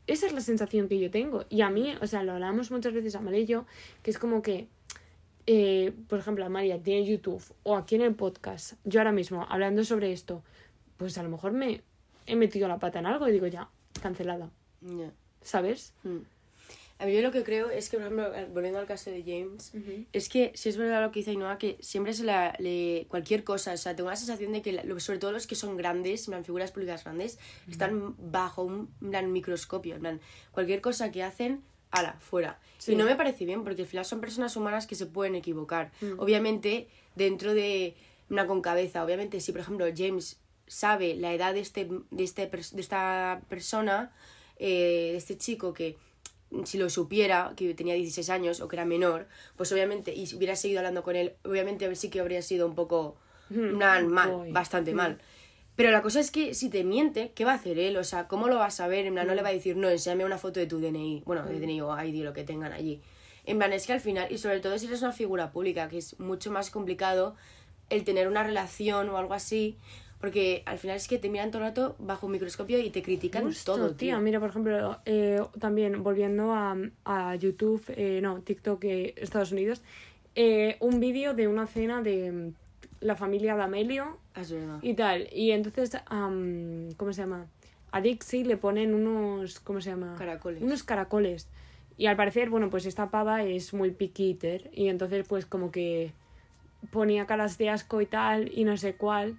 Esa 0.08 0.26
es 0.26 0.34
la 0.34 0.42
sensación 0.42 0.88
que 0.88 1.00
yo 1.00 1.12
tengo. 1.12 1.46
Y 1.50 1.62
a 1.62 1.70
mí, 1.70 1.94
o 2.02 2.08
sea, 2.08 2.24
lo 2.24 2.32
hablamos 2.32 2.72
muchas 2.72 2.94
veces 2.94 3.16
a 3.16 3.38
y 3.38 3.46
yo, 3.46 3.66
que 4.04 4.12
es 4.12 4.18
como 4.18 4.42
que, 4.42 4.68
eh, 5.48 5.94
por 6.08 6.20
ejemplo, 6.20 6.50
María 6.50 6.82
tiene 6.82 7.06
YouTube 7.06 7.44
o 7.64 7.76
aquí 7.76 7.96
en 7.96 8.02
el 8.02 8.16
podcast, 8.16 8.74
yo 8.86 9.02
ahora 9.02 9.12
mismo 9.12 9.46
hablando 9.50 9.84
sobre 9.84 10.14
esto, 10.14 10.44
pues 10.96 11.18
a 11.18 11.24
lo 11.24 11.30
mejor 11.30 11.52
me 11.52 11.82
he 12.26 12.36
metido 12.36 12.68
la 12.68 12.80
pata 12.80 13.00
en 13.00 13.06
algo 13.06 13.28
y 13.28 13.34
digo 13.34 13.48
ya, 13.48 13.70
cancelada. 14.02 14.50
¿Sabes? 15.42 15.94
Mm. 16.04 16.37
A 17.00 17.06
mí 17.06 17.14
yo 17.14 17.22
lo 17.22 17.32
que 17.32 17.44
creo 17.44 17.70
es 17.70 17.90
que, 17.90 17.98
por 17.98 18.08
ejemplo, 18.08 18.32
volviendo 18.54 18.80
al 18.80 18.88
caso 18.88 19.12
de 19.12 19.22
James, 19.22 19.72
es 20.14 20.30
que 20.30 20.52
si 20.56 20.70
es 20.70 20.78
verdad 20.78 21.02
lo 21.02 21.12
que 21.12 21.20
dice 21.20 21.32
Ainhoa, 21.32 21.60
que 21.60 21.78
siempre 21.80 22.14
se 22.14 22.24
la, 22.24 22.56
le, 22.58 23.06
cualquier 23.08 23.44
cosa, 23.44 23.74
o 23.74 23.78
sea, 23.78 23.96
tengo 23.96 24.10
la 24.10 24.16
sensación 24.16 24.52
de 24.52 24.64
que, 24.64 24.82
sobre 25.00 25.20
todo 25.20 25.32
los 25.32 25.46
que 25.46 25.56
son 25.56 25.78
grandes, 25.78 26.28
en 26.28 26.44
figuras 26.44 26.72
públicas 26.72 27.04
grandes, 27.04 27.38
están 27.70 28.16
bajo 28.18 28.64
un 28.64 28.90
gran 29.00 29.32
microscopio, 29.32 29.96
en 29.96 30.02
plan, 30.02 30.22
cualquier 30.52 30.82
cosa 30.82 31.12
que 31.12 31.22
hacen, 31.22 31.64
ala, 31.92 32.18
fuera. 32.20 32.60
Y 32.88 32.96
no 32.96 33.06
me 33.06 33.16
parece 33.16 33.46
bien, 33.46 33.64
porque 33.64 33.84
al 33.84 33.88
final 33.88 34.06
son 34.06 34.20
personas 34.20 34.56
humanas 34.56 34.88
que 34.88 34.96
se 34.96 35.06
pueden 35.06 35.36
equivocar. 35.36 35.92
Obviamente, 36.18 36.88
dentro 37.16 37.54
de 37.54 37.96
una 38.30 38.48
con 38.48 38.62
cabeza, 38.62 39.04
obviamente, 39.04 39.40
si 39.40 39.52
por 39.52 39.62
ejemplo 39.62 39.86
James 39.96 40.40
sabe 40.68 41.16
la 41.16 41.34
edad 41.34 41.54
de, 41.54 41.62
este, 41.62 41.88
de, 42.12 42.24
este, 42.24 42.48
de 42.48 42.82
esta 42.82 43.42
persona, 43.48 44.12
eh, 44.58 45.12
de 45.12 45.18
este 45.18 45.38
chico 45.38 45.74
que 45.74 45.96
si 46.64 46.78
lo 46.78 46.90
supiera, 46.90 47.54
que 47.56 47.74
tenía 47.74 47.94
16 47.96 48.30
años 48.30 48.62
o 48.62 48.68
que 48.68 48.76
era 48.76 48.86
menor, 48.86 49.28
pues 49.56 49.72
obviamente, 49.72 50.14
y 50.14 50.34
hubiera 50.36 50.56
seguido 50.56 50.80
hablando 50.80 51.04
con 51.04 51.16
él, 51.16 51.34
obviamente 51.44 51.94
sí 51.96 52.10
que 52.10 52.20
habría 52.20 52.42
sido 52.42 52.68
un 52.68 52.76
poco 52.76 53.18
mal, 53.50 54.08
bastante 54.52 54.94
mal. 54.94 55.20
Pero 55.76 55.92
la 55.92 56.02
cosa 56.02 56.20
es 56.20 56.32
que 56.32 56.56
si 56.56 56.70
te 56.70 56.84
miente, 56.84 57.32
¿qué 57.36 57.46
va 57.46 57.52
a 57.52 57.56
hacer 57.56 57.78
él? 57.78 57.98
O 57.98 58.04
sea, 58.04 58.28
¿cómo 58.28 58.48
lo 58.48 58.56
vas 58.56 58.80
a 58.80 58.88
ver? 58.88 59.06
En 59.06 59.14
plan, 59.14 59.28
no 59.28 59.36
le 59.36 59.44
va 59.44 59.50
a 59.50 59.54
decir, 59.54 59.78
no, 59.78 59.90
enséñame 59.90 60.26
una 60.26 60.40
foto 60.40 60.60
de 60.60 60.66
tu 60.66 60.80
DNI. 60.80 61.22
Bueno, 61.24 61.46
de 61.46 61.60
DNI 61.60 61.82
o 61.82 62.04
ID, 62.04 62.24
lo 62.24 62.34
que 62.34 62.44
tengan 62.44 62.74
allí. 62.74 63.00
En 63.46 63.60
plan, 63.60 63.72
es 63.74 63.86
que 63.86 63.94
al 63.94 64.02
final, 64.02 64.32
y 64.32 64.40
sobre 64.40 64.60
todo 64.60 64.78
si 64.80 64.88
eres 64.88 65.04
una 65.04 65.12
figura 65.12 65.52
pública, 65.52 65.88
que 65.88 66.00
es 66.00 66.20
mucho 66.20 66.52
más 66.52 66.72
complicado 66.72 67.36
el 67.92 68.04
tener 68.04 68.28
una 68.28 68.44
relación 68.44 69.08
o 69.10 69.18
algo 69.18 69.36
así, 69.36 69.78
porque 70.20 70.64
al 70.66 70.80
final 70.80 70.98
es 70.98 71.08
que 71.08 71.20
te 71.20 71.30
miran 71.30 71.52
todo 71.52 71.62
el 71.62 71.70
rato 71.70 71.96
bajo 72.00 72.26
un 72.26 72.32
microscopio 72.32 72.80
y 72.80 72.90
te 72.90 73.04
critican 73.04 73.52
todo, 73.64 73.94
tío. 73.94 74.20
Mira, 74.20 74.40
por 74.40 74.50
ejemplo, 74.50 74.98
eh, 75.06 75.42
también 75.60 76.02
volviendo 76.04 76.54
a, 76.54 76.76
a 77.06 77.36
YouTube, 77.36 77.84
eh, 77.90 78.20
no, 78.22 78.42
TikTok, 78.42 78.84
eh, 78.86 79.14
Estados 79.18 79.52
Unidos, 79.52 79.82
un 80.80 81.00
vídeo 81.00 81.34
de 81.34 81.48
una 81.48 81.68
cena 81.68 82.02
de 82.02 82.32
mm, 82.32 82.54
la 83.02 83.16
familia 83.16 83.56
D'Amelio 83.56 84.18
ah, 84.34 84.42
es 84.42 84.52
verdad. 84.52 84.80
y 84.82 84.94
tal. 84.96 85.28
Y 85.32 85.52
entonces, 85.52 85.92
¿cómo 86.08 87.14
se 87.14 87.22
llama? 87.22 87.46
A 87.92 88.02
Dixie 88.02 88.44
le 88.44 88.58
ponen 88.58 88.94
unos, 88.94 89.60
¿cómo 89.60 89.82
se 89.82 89.92
llama? 89.92 90.16
Caracoles. 90.18 90.62
Unos 90.62 90.84
caracoles. 90.84 91.48
Y 91.98 92.08
al 92.08 92.16
parecer, 92.16 92.50
bueno, 92.50 92.70
pues 92.70 92.86
esta 92.86 93.10
pava 93.10 93.44
es 93.44 93.74
muy 93.74 93.92
piquiter 93.92 94.70
y 94.74 94.88
entonces 94.90 95.26
pues 95.28 95.46
como 95.46 95.72
que 95.72 96.12
ponía 96.92 97.26
caras 97.26 97.58
de 97.58 97.70
asco 97.70 98.02
y 98.02 98.06
tal 98.06 98.52
y 98.54 98.66
no 98.66 98.78
sé 98.78 98.96
cuál. 98.96 99.38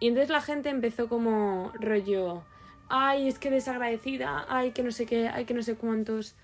Y 0.00 0.08
entonces 0.08 0.30
la 0.30 0.40
gente 0.40 0.68
empezó 0.68 1.08
como 1.08 1.72
rollo, 1.80 2.42
ay, 2.88 3.28
es 3.28 3.38
que 3.38 3.50
desagradecida, 3.50 4.46
ay, 4.48 4.72
que 4.72 4.82
no 4.82 4.92
sé 4.92 5.06
qué, 5.06 5.28
ay, 5.28 5.44
que 5.44 5.54
no 5.54 5.62
sé 5.62 5.74
cuántos. 5.74 6.34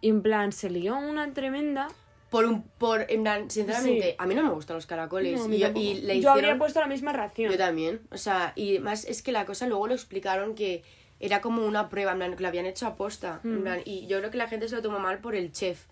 Y 0.00 0.10
en 0.10 0.22
plan, 0.22 0.52
se 0.52 0.68
lió 0.68 0.96
una 0.96 1.32
tremenda. 1.32 1.88
Por 2.30 2.46
un, 2.46 2.62
por, 2.62 3.06
en 3.10 3.22
plan, 3.22 3.50
sinceramente, 3.50 4.14
a 4.18 4.26
mí 4.26 4.34
no 4.34 4.42
me 4.42 4.50
gustan 4.50 4.76
los 4.76 4.86
caracoles. 4.86 5.40
y, 5.48 5.58
yo, 5.58 5.68
y 5.74 6.20
yo 6.20 6.30
habría 6.30 6.56
puesto 6.58 6.80
la 6.80 6.86
misma 6.86 7.12
reacción. 7.12 7.52
Yo 7.52 7.58
también. 7.58 8.00
O 8.10 8.16
sea, 8.16 8.52
y 8.56 8.78
más 8.78 9.04
es 9.04 9.22
que 9.22 9.32
la 9.32 9.44
cosa 9.44 9.66
luego 9.66 9.86
lo 9.86 9.94
explicaron 9.94 10.54
que 10.54 10.82
era 11.20 11.40
como 11.40 11.64
una 11.64 11.88
prueba, 11.88 12.12
en 12.12 12.18
plan, 12.18 12.34
que 12.34 12.42
lo 12.42 12.48
habían 12.48 12.66
hecho 12.66 12.86
a 12.86 12.96
posta. 12.96 13.40
En 13.44 13.60
mm. 13.60 13.62
plan, 13.62 13.80
y 13.84 14.06
yo 14.06 14.18
creo 14.18 14.30
que 14.30 14.38
la 14.38 14.48
gente 14.48 14.68
se 14.68 14.76
lo 14.76 14.82
tomó 14.82 14.98
mal 14.98 15.18
por 15.18 15.34
el 15.34 15.52
chef 15.52 15.84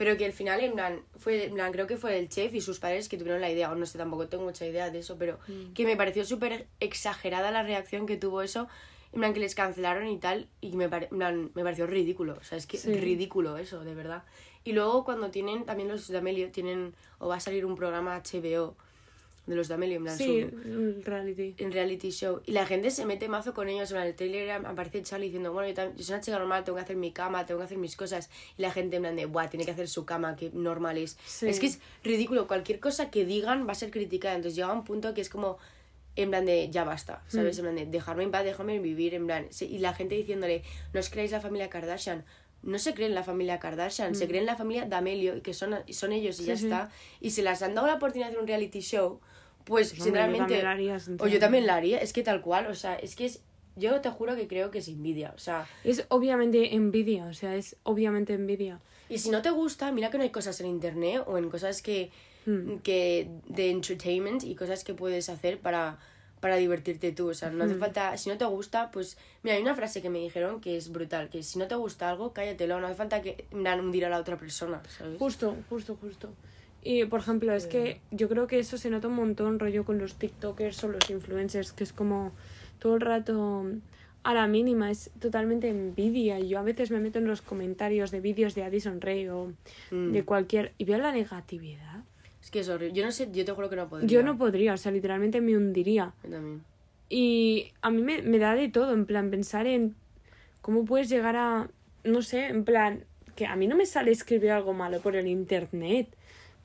pero 0.00 0.16
que 0.16 0.24
al 0.24 0.32
final 0.32 0.60
en 0.60 0.72
plan 0.72 1.02
fue 1.18 1.44
en 1.44 1.52
plan 1.52 1.70
creo 1.72 1.86
que 1.86 1.98
fue 1.98 2.18
el 2.18 2.30
chef 2.30 2.54
y 2.54 2.62
sus 2.62 2.80
padres 2.80 3.06
que 3.06 3.18
tuvieron 3.18 3.42
la 3.42 3.50
idea 3.50 3.70
o 3.70 3.74
no 3.74 3.84
sé 3.84 3.98
tampoco 3.98 4.28
tengo 4.28 4.44
mucha 4.44 4.64
idea 4.64 4.88
de 4.88 5.00
eso 5.00 5.18
pero 5.18 5.38
mm. 5.46 5.74
que 5.74 5.84
me 5.84 5.94
pareció 5.94 6.24
súper 6.24 6.68
exagerada 6.80 7.50
la 7.50 7.62
reacción 7.62 8.06
que 8.06 8.16
tuvo 8.16 8.40
eso 8.40 8.66
en 9.12 9.20
plan 9.20 9.34
que 9.34 9.40
les 9.40 9.54
cancelaron 9.54 10.08
y 10.08 10.16
tal 10.16 10.48
y 10.62 10.74
me, 10.74 10.88
me 10.88 11.62
pareció 11.62 11.86
ridículo 11.86 12.38
o 12.40 12.42
sea 12.42 12.56
es 12.56 12.66
que 12.66 12.78
ridículo 12.78 13.58
eso 13.58 13.84
de 13.84 13.94
verdad 13.94 14.22
y 14.64 14.72
luego 14.72 15.04
cuando 15.04 15.30
tienen 15.30 15.66
también 15.66 15.90
los 15.90 16.08
de 16.08 16.16
Amelio 16.16 16.50
tienen 16.50 16.94
o 17.18 17.28
va 17.28 17.36
a 17.36 17.40
salir 17.40 17.66
un 17.66 17.76
programa 17.76 18.18
HBO 18.24 18.76
de 19.50 19.56
los 19.56 19.66
D'Amelio, 19.66 19.98
en 19.98 20.16
sí, 20.16 20.38
en 20.38 21.02
reality. 21.04 21.56
En 21.58 21.72
reality 21.72 22.10
show. 22.10 22.40
Y 22.46 22.52
la 22.52 22.66
gente 22.66 22.92
se 22.92 23.04
mete 23.04 23.28
mazo 23.28 23.52
con 23.52 23.68
ellos. 23.68 23.90
En 23.90 23.98
el 23.98 24.14
trailer 24.14 24.50
aparece 24.50 25.02
Charlie 25.02 25.26
diciendo, 25.26 25.52
bueno, 25.52 25.68
yo, 25.68 26.02
soy 26.04 26.14
una 26.14 26.20
chica 26.20 26.38
normal, 26.38 26.62
tengo 26.62 26.76
que 26.76 26.82
hacer 26.82 26.96
mi 26.96 27.10
cama, 27.10 27.44
tengo 27.46 27.58
que 27.58 27.64
hacer 27.64 27.78
mis 27.78 27.96
cosas. 27.96 28.30
Y 28.56 28.62
la 28.62 28.70
gente 28.70 28.96
en 28.96 29.02
plan 29.02 29.16
de, 29.16 29.26
buah, 29.26 29.50
tiene 29.50 29.64
que 29.64 29.72
hacer 29.72 29.88
su 29.88 30.04
cama, 30.06 30.36
que 30.36 30.50
normal 30.52 30.98
es. 30.98 31.18
Es 31.42 31.58
que 31.58 31.66
es 31.66 31.80
ridículo. 32.04 32.46
Cualquier 32.46 32.78
cosa 32.78 33.10
que 33.10 33.24
digan 33.24 33.66
va 33.66 33.72
a 33.72 33.74
ser 33.74 33.90
criticada. 33.90 34.36
Entonces 34.36 34.54
llega 34.54 34.72
un 34.72 34.84
punto 34.84 35.14
que 35.14 35.20
es 35.20 35.28
como, 35.28 35.58
en 36.14 36.30
plan 36.30 36.46
de, 36.46 36.70
ya 36.70 36.84
basta, 36.84 37.24
¿sabes? 37.26 37.56
Mm. 37.56 37.66
En 37.66 37.74
plan 37.74 37.84
de, 37.84 37.86
dejarme 37.86 38.22
en 38.22 38.30
paz, 38.30 38.44
déjame 38.44 38.78
vivir, 38.78 39.14
en 39.14 39.26
plan. 39.26 39.48
Y 39.60 39.78
la 39.78 39.94
gente 39.94 40.14
diciéndole, 40.14 40.62
no 40.94 41.00
os 41.00 41.10
creéis 41.10 41.32
la 41.32 41.40
familia 41.40 41.68
Kardashian 41.68 42.24
no 42.62 42.78
se 42.78 42.94
creen 42.94 43.14
la 43.14 43.22
familia 43.22 43.58
Kardashian, 43.58 44.14
se 44.14 44.26
mm. 44.26 44.28
creen 44.28 44.46
la 44.46 44.56
familia 44.56 44.84
D'Amelio 44.84 45.42
que 45.42 45.54
son, 45.54 45.76
son 45.90 46.12
ellos 46.12 46.40
y 46.40 46.44
ya 46.44 46.54
está. 46.54 46.90
Y 47.20 47.30
se 47.30 47.42
las 47.42 47.62
han 47.62 47.74
dado 47.74 47.86
la 47.86 47.94
oportunidad 47.94 48.28
de 48.28 48.32
hacer 48.32 48.42
un 48.42 48.48
reality 48.48 48.80
show, 48.80 49.20
pues, 49.70 49.90
pues 49.90 50.02
sinceramente. 50.02 50.64
o 51.20 51.28
yo 51.28 51.38
también 51.38 51.64
la 51.64 51.76
haría, 51.76 51.98
es 51.98 52.12
que 52.12 52.24
tal 52.24 52.40
cual, 52.40 52.66
o 52.66 52.74
sea, 52.74 52.96
es 52.96 53.14
que 53.14 53.26
es. 53.26 53.40
Yo 53.76 54.00
te 54.00 54.10
juro 54.10 54.34
que 54.34 54.48
creo 54.48 54.72
que 54.72 54.78
es 54.78 54.88
envidia, 54.88 55.32
o 55.36 55.38
sea. 55.38 55.64
Es 55.84 56.06
obviamente 56.08 56.74
envidia, 56.74 57.26
o 57.26 57.32
sea, 57.34 57.54
es 57.54 57.76
obviamente 57.84 58.34
envidia. 58.34 58.80
Y 59.08 59.18
si 59.18 59.30
no 59.30 59.42
te 59.42 59.50
gusta, 59.50 59.92
mira 59.92 60.10
que 60.10 60.18
no 60.18 60.24
hay 60.24 60.30
cosas 60.30 60.60
en 60.60 60.66
internet 60.66 61.22
o 61.24 61.38
en 61.38 61.48
cosas 61.48 61.82
que. 61.82 62.10
Hmm. 62.46 62.78
que 62.78 63.28
de 63.48 63.70
entertainment 63.70 64.44
y 64.44 64.54
cosas 64.54 64.82
que 64.82 64.94
puedes 64.94 65.28
hacer 65.28 65.58
para 65.58 65.98
para 66.40 66.56
divertirte 66.56 67.12
tú. 67.12 67.28
O 67.28 67.34
sea, 67.34 67.50
no 67.50 67.64
hace 67.64 67.74
hmm. 67.74 67.78
falta, 67.78 68.16
si 68.16 68.28
no 68.28 68.38
te 68.38 68.46
gusta, 68.46 68.90
pues, 68.90 69.18
mira, 69.42 69.56
hay 69.56 69.62
una 69.62 69.74
frase 69.74 70.02
que 70.02 70.10
me 70.10 70.18
dijeron 70.18 70.60
que 70.60 70.76
es 70.76 70.90
brutal, 70.90 71.28
que 71.28 71.42
si 71.42 71.58
no 71.58 71.68
te 71.68 71.74
gusta 71.76 72.08
algo, 72.10 72.32
cállatelo, 72.32 72.80
no 72.80 72.86
hace 72.86 72.96
falta 72.96 73.22
que 73.22 73.44
hundir 73.52 74.06
a 74.06 74.08
la 74.08 74.18
otra 74.18 74.36
persona, 74.36 74.82
¿sabes? 74.88 75.18
Justo, 75.18 75.54
justo, 75.68 75.96
justo. 76.00 76.30
Y 76.82 77.04
por 77.04 77.20
ejemplo, 77.20 77.52
es 77.52 77.66
que 77.66 78.00
yo 78.10 78.28
creo 78.28 78.46
que 78.46 78.58
eso 78.58 78.78
se 78.78 78.90
nota 78.90 79.08
un 79.08 79.14
montón 79.14 79.58
rollo 79.58 79.84
con 79.84 79.98
los 79.98 80.14
TikTokers 80.16 80.82
o 80.84 80.88
los 80.88 81.10
influencers, 81.10 81.72
que 81.72 81.84
es 81.84 81.92
como 81.92 82.32
todo 82.78 82.94
el 82.94 83.00
rato 83.02 83.66
a 84.22 84.34
la 84.34 84.46
mínima, 84.46 84.90
es 84.90 85.10
totalmente 85.18 85.68
envidia. 85.68 86.40
Y 86.40 86.48
yo 86.48 86.58
a 86.58 86.62
veces 86.62 86.90
me 86.90 87.00
meto 87.00 87.18
en 87.18 87.26
los 87.26 87.42
comentarios 87.42 88.10
de 88.10 88.20
vídeos 88.20 88.54
de 88.54 88.64
Addison 88.64 89.00
Rey 89.00 89.28
o 89.28 89.52
mm. 89.90 90.12
de 90.12 90.24
cualquier. 90.24 90.72
y 90.78 90.84
veo 90.84 90.98
la 90.98 91.12
negatividad. 91.12 92.04
Es 92.42 92.50
que 92.50 92.60
es 92.60 92.68
horrible. 92.68 92.94
Yo 92.94 93.04
no 93.04 93.12
sé, 93.12 93.28
yo 93.30 93.44
te 93.44 93.52
juro 93.52 93.68
que 93.68 93.76
no 93.76 93.88
podría. 93.88 94.08
Yo 94.08 94.22
no 94.22 94.38
podría, 94.38 94.72
o 94.72 94.76
sea, 94.78 94.92
literalmente 94.92 95.40
me 95.40 95.56
hundiría. 95.56 96.14
Yo 96.24 96.30
también. 96.30 96.62
Y 97.10 97.72
a 97.82 97.90
mí 97.90 98.02
me, 98.02 98.22
me 98.22 98.38
da 98.38 98.54
de 98.54 98.68
todo, 98.68 98.94
en 98.94 99.04
plan, 99.04 99.30
pensar 99.30 99.66
en 99.66 99.96
cómo 100.62 100.84
puedes 100.84 101.08
llegar 101.10 101.36
a. 101.36 101.68
No 102.04 102.22
sé, 102.22 102.46
en 102.46 102.64
plan, 102.64 103.04
que 103.36 103.46
a 103.46 103.56
mí 103.56 103.66
no 103.66 103.76
me 103.76 103.84
sale 103.84 104.10
escribir 104.10 104.52
algo 104.52 104.72
malo 104.72 105.00
por 105.00 105.16
el 105.16 105.26
internet. 105.26 106.08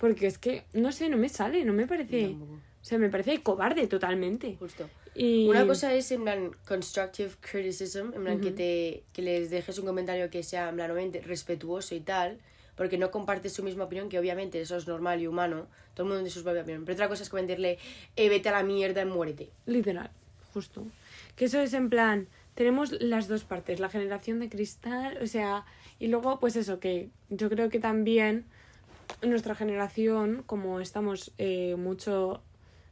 Porque 0.05 0.27
es 0.27 0.37
que, 0.37 0.65
no 0.73 0.91
sé, 0.91 1.09
no 1.09 1.17
me 1.17 1.29
sale, 1.29 1.65
no 1.65 1.73
me 1.73 1.87
parece... 1.87 2.35
O 2.35 2.87
sea, 2.87 2.99
me 2.99 3.09
parece 3.09 3.41
cobarde 3.41 3.87
totalmente. 3.87 4.55
Justo. 4.59 4.87
Y... 5.15 5.47
Una 5.47 5.65
cosa 5.65 5.95
es, 5.95 6.11
en 6.11 6.21
plan, 6.21 6.51
constructive 6.67 7.31
criticism, 7.41 8.13
en 8.13 8.23
plan, 8.23 8.39
que, 8.39 8.51
te, 8.51 9.03
que 9.13 9.23
les 9.23 9.49
dejes 9.49 9.79
un 9.79 9.87
comentario 9.87 10.29
que 10.29 10.43
sea, 10.43 10.69
en 10.69 10.75
plan, 10.75 10.91
respetuoso 11.23 11.95
y 11.95 12.01
tal, 12.01 12.37
porque 12.75 12.99
no 12.99 13.09
compartes 13.09 13.53
su 13.53 13.63
misma 13.63 13.85
opinión, 13.85 14.07
que 14.07 14.19
obviamente 14.19 14.61
eso 14.61 14.77
es 14.77 14.87
normal 14.87 15.19
y 15.23 15.25
humano, 15.25 15.65
todo 15.95 16.03
el 16.03 16.09
mundo 16.09 16.17
tiene 16.19 16.29
su 16.29 16.43
propia 16.43 16.61
opinión. 16.61 16.85
Pero 16.85 16.93
otra 16.93 17.07
cosa 17.07 17.23
es 17.23 17.29
comentarle, 17.29 17.79
eh, 18.15 18.29
vete 18.29 18.49
a 18.49 18.51
la 18.51 18.61
mierda 18.61 19.01
y 19.01 19.05
muérete. 19.05 19.49
Literal, 19.65 20.11
justo. 20.53 20.85
Que 21.35 21.45
eso 21.45 21.59
es 21.59 21.73
en 21.73 21.89
plan, 21.89 22.27
tenemos 22.53 22.91
las 23.01 23.27
dos 23.27 23.43
partes, 23.43 23.79
la 23.79 23.89
generación 23.89 24.39
de 24.39 24.49
cristal, 24.49 25.17
o 25.19 25.25
sea, 25.25 25.65
y 25.97 26.09
luego, 26.09 26.39
pues 26.39 26.55
eso, 26.57 26.79
que 26.79 27.09
yo 27.29 27.49
creo 27.49 27.69
que 27.69 27.79
también 27.79 28.45
nuestra 29.21 29.55
generación, 29.55 30.43
como 30.45 30.79
estamos 30.79 31.33
eh, 31.37 31.75
mucho 31.77 32.41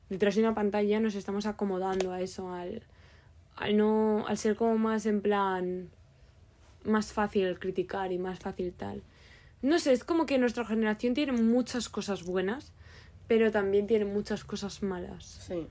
detrás 0.09 0.35
de 0.35 0.41
una 0.41 0.53
pantalla, 0.53 0.99
nos 0.99 1.15
estamos 1.15 1.45
acomodando 1.45 2.11
a 2.11 2.21
eso, 2.21 2.53
al, 2.53 2.83
al 3.55 3.77
no, 3.77 4.25
al 4.27 4.37
ser 4.37 4.55
como 4.55 4.77
más 4.77 5.05
en 5.05 5.21
plan 5.21 5.89
más 6.85 7.13
fácil 7.13 7.57
criticar 7.59 8.11
y 8.11 8.17
más 8.17 8.39
fácil 8.39 8.73
tal. 8.73 9.01
No 9.61 9.79
sé, 9.79 9.93
es 9.93 10.03
como 10.03 10.25
que 10.25 10.37
nuestra 10.37 10.65
generación 10.65 11.13
tiene 11.13 11.31
muchas 11.31 11.89
cosas 11.89 12.23
buenas, 12.23 12.73
pero 13.27 13.51
también 13.51 13.87
tiene 13.87 14.05
muchas 14.05 14.43
cosas 14.43 14.83
malas. 14.83 15.23
Sí. 15.47 15.67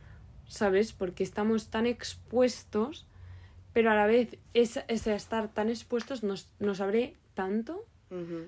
¿Sabes? 0.48 0.92
Porque 0.92 1.22
estamos 1.22 1.68
tan 1.68 1.86
expuestos, 1.86 3.06
pero 3.72 3.90
a 3.90 3.94
la 3.94 4.06
vez 4.06 4.38
ese, 4.54 4.84
estar 4.88 5.48
tan 5.48 5.68
expuestos 5.68 6.22
nos, 6.22 6.48
nos 6.58 6.80
abre 6.80 7.14
tanto 7.34 7.84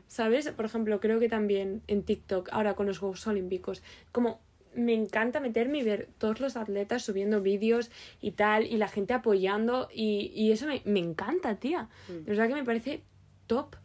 ¿Sabes? 0.09 0.50
Por 0.50 0.64
ejemplo, 0.64 1.00
creo 1.00 1.18
que 1.21 1.28
también 1.28 1.83
en 1.87 2.02
TikTok, 2.02 2.49
ahora 2.52 2.75
con 2.75 2.87
los 2.87 2.99
Juegos 2.99 3.26
Olímpicos, 3.26 3.83
como 4.12 4.40
me 4.75 4.92
encanta 4.92 5.40
meterme 5.40 5.78
y 5.78 5.83
ver 5.83 6.09
todos 6.18 6.40
los 6.40 6.56
atletas 6.56 7.02
subiendo 7.02 7.40
vídeos 7.40 7.90
y 8.21 8.33
tal, 8.33 8.66
y 8.66 8.76
la 8.76 8.88
gente 8.88 9.14
apoyando, 9.14 9.88
y, 9.92 10.33
y 10.35 10.52
eso 10.52 10.66
me, 10.66 10.83
me, 10.85 11.00
encanta, 11.00 11.56
tía. 11.56 11.88
Mm. 12.09 12.12
De 12.12 12.25
verdad 12.25 12.49
que 12.49 12.54
me 12.54 12.64
parece 12.64 13.02
top. 13.47 13.76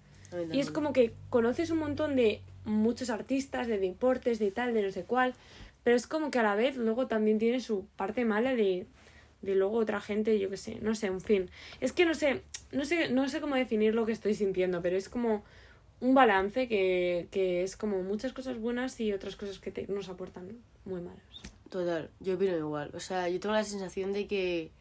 Y 0.51 0.59
es 0.59 0.69
como 0.69 0.93
que 0.93 1.13
conoces 1.29 1.71
un 1.71 1.79
montón 1.79 2.15
de 2.15 2.41
muchos 2.65 3.09
artistas, 3.09 3.67
de 3.67 3.79
deportes, 3.79 4.37
de 4.37 4.51
tal, 4.51 4.73
de 4.73 4.83
no 4.83 4.91
sé 4.91 5.03
cuál, 5.03 5.33
pero 5.83 5.95
es 5.95 6.05
como 6.07 6.29
que 6.29 6.39
a 6.39 6.43
la 6.43 6.55
vez 6.55 6.77
luego 6.77 7.07
también 7.07 7.39
tiene 7.39 7.59
su 7.61 7.85
parte 7.95 8.25
mala 8.25 8.53
de, 8.55 8.85
de 9.41 9.55
luego 9.55 9.77
otra 9.77 10.01
gente, 10.01 10.37
yo 10.37 10.49
qué 10.49 10.57
sé, 10.57 10.77
no 10.81 10.93
sé, 10.93 11.07
en 11.07 11.21
fin. 11.21 11.49
Es 11.81 11.93
que 11.93 12.05
no 12.05 12.13
sé, 12.13 12.43
no 12.71 12.85
sé, 12.85 13.09
no 13.09 13.27
sé 13.27 13.41
cómo 13.41 13.55
definir 13.55 13.95
lo 13.95 14.05
que 14.05 14.11
estoy 14.11 14.35
sintiendo, 14.35 14.81
pero 14.81 14.97
es 14.97 15.09
como 15.09 15.43
un 16.01 16.13
balance 16.13 16.67
que, 16.67 17.27
que 17.31 17.63
es 17.63 17.75
como 17.75 18.01
muchas 18.03 18.33
cosas 18.33 18.57
buenas 18.59 18.99
y 18.99 19.13
otras 19.13 19.35
cosas 19.35 19.59
que 19.59 19.71
te, 19.71 19.87
nos 19.87 20.09
aportan 20.09 20.57
muy 20.85 21.01
malas. 21.01 21.23
Total, 21.69 22.09
yo 22.19 22.35
opino 22.35 22.57
igual. 22.57 22.91
O 22.93 22.99
sea, 22.99 23.29
yo 23.29 23.39
tengo 23.39 23.53
la 23.53 23.63
sensación 23.63 24.13
de 24.13 24.27
que 24.27 24.71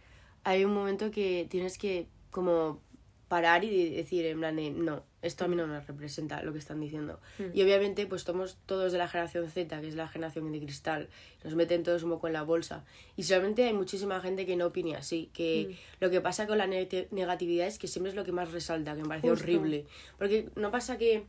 hay 0.44 0.64
un 0.64 0.72
momento 0.72 1.10
que 1.10 1.46
tienes 1.50 1.76
que 1.76 2.06
como 2.30 2.80
parar 3.28 3.64
y 3.64 3.90
decir 3.90 4.25
en 4.26 4.38
plan 4.38 4.56
de, 4.56 4.70
no, 4.70 5.02
esto 5.22 5.44
a 5.44 5.48
mí 5.48 5.56
no 5.56 5.66
me 5.66 5.80
representa 5.80 6.42
lo 6.42 6.52
que 6.52 6.58
están 6.58 6.80
diciendo. 6.80 7.20
Mm. 7.38 7.44
Y 7.54 7.62
obviamente 7.62 8.06
pues 8.06 8.22
somos 8.22 8.56
todos 8.66 8.92
de 8.92 8.98
la 8.98 9.08
generación 9.08 9.50
Z, 9.50 9.80
que 9.80 9.88
es 9.88 9.94
la 9.94 10.08
generación 10.08 10.50
de 10.52 10.60
cristal, 10.60 11.08
nos 11.44 11.54
meten 11.54 11.82
todos 11.82 12.02
un 12.02 12.10
poco 12.10 12.26
en 12.28 12.34
la 12.34 12.42
bolsa. 12.42 12.84
Y 13.16 13.25
solamente 13.25 13.64
hay 13.64 13.72
muchísima 13.72 14.20
gente 14.20 14.46
que 14.46 14.56
no 14.56 14.66
opine 14.66 14.96
así, 14.96 15.30
que 15.32 15.68
mm. 15.70 16.02
lo 16.04 16.10
que 16.10 16.20
pasa 16.20 16.46
con 16.46 16.58
la 16.58 16.66
negatividad 16.66 17.66
es 17.66 17.78
que 17.78 17.88
siempre 17.88 18.10
es 18.10 18.16
lo 18.16 18.25
que 18.25 18.32
más 18.32 18.52
resalta, 18.52 18.94
que 18.94 19.02
me 19.02 19.08
parece 19.08 19.30
horrible. 19.30 19.87
Porque 20.18 20.48
no 20.54 20.70
pasa 20.70 20.98
que 20.98 21.25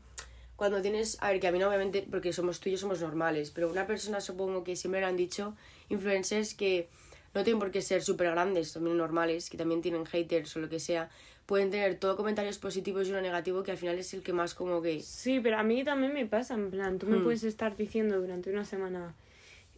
cuando 0.56 0.82
tienes, 0.82 1.18
a 1.22 1.30
ver, 1.32 1.40
que 1.40 1.48
a 1.48 1.52
mí 1.52 1.58
no 1.58 1.70
obviamente, 1.70 2.06
porque 2.10 2.34
somos 2.34 2.60
tú 2.60 2.68
y 2.70 2.74
yo 2.74 2.78
somos 2.78 3.02
normales, 3.02 3.50
pero 3.50 3.72
una 3.72 3.88
persona 3.88 4.20
supongo 4.20 4.64
que 4.64 4.76
siempre 4.76 5.00
le 5.00 5.08
han 5.08 5.16
dicho, 5.16 5.56
influencers 5.88 6.54
que 6.54 6.90
no 7.34 7.44
tienen 7.44 7.60
por 7.60 7.72
qué 7.72 7.82
ser 7.82 8.02
súper 8.02 8.32
grandes, 8.32 8.74
también 8.74 8.98
normales, 8.98 9.50
que 9.50 9.58
también 9.58 9.82
tienen 9.82 10.06
haters 10.06 10.56
o 10.56 10.60
lo 10.60 10.70
que 10.70 10.80
sea, 10.80 11.10
pueden 11.46 11.72
tener 11.72 11.96
todo 11.96 12.16
comentarios 12.16 12.60
positivos 12.60 13.08
y 13.08 13.12
uno 13.12 13.22
negativo 13.22 13.64
que 13.64 13.72
al 13.72 13.78
final 13.78 13.98
es 13.98 14.14
el 14.14 14.22
que 14.22 14.34
más 14.34 14.54
como 14.54 14.82
que... 14.82 15.02
Sí, 15.02 15.40
pero 15.40 15.58
a 15.58 15.64
mí 15.64 15.84
también 15.84 16.14
me 16.14 16.26
pasa, 16.26 16.54
en 16.54 16.70
plan, 16.70 17.00
tú 17.00 17.08
me 17.08 17.18
hmm. 17.18 17.24
puedes 17.24 17.44
estar 17.44 17.76
diciendo 17.76 18.20
durante 18.22 18.52
una 18.52 18.66
semana, 18.66 19.16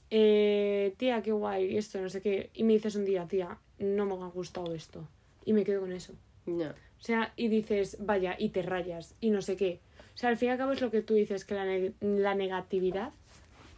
eh, 0.10 0.93
tía, 0.98 1.22
qué 1.22 1.31
guay, 1.31 1.77
esto, 1.77 2.01
no 2.01 2.10
sé 2.10 2.22
qué, 2.22 2.50
y 2.53 2.63
me 2.63 2.74
dices 2.74 2.96
un 2.96 3.05
día, 3.05 3.25
tía, 3.25 3.58
no 3.79 4.05
me 4.05 4.13
ha 4.13 4.27
gustado 4.27 4.74
esto, 4.75 5.08
y 5.46 5.53
me 5.53 5.63
quedo 5.63 5.81
con 5.81 5.93
eso. 5.93 6.13
No. 6.46 6.70
O 6.70 7.03
sea, 7.03 7.34
y 7.38 7.48
dices, 7.48 7.98
vaya, 8.01 8.36
y 8.38 8.50
te 8.50 8.62
rayas, 8.62 9.15
y 9.22 9.29
no 9.29 9.41
sé 9.41 9.55
qué. 9.55 9.79
O 10.13 10.17
sea, 10.17 10.29
al 10.29 10.38
fin 10.38 10.50
y 10.50 10.51
al 10.51 10.58
cabo 10.58 10.74
es 10.74 10.81
lo 10.81 10.91
que 10.91 11.01
tú 11.01 11.13
dices, 11.13 11.46
que 11.46 11.55
la, 11.55 11.65
la 12.01 12.36
negatividad 12.36 13.12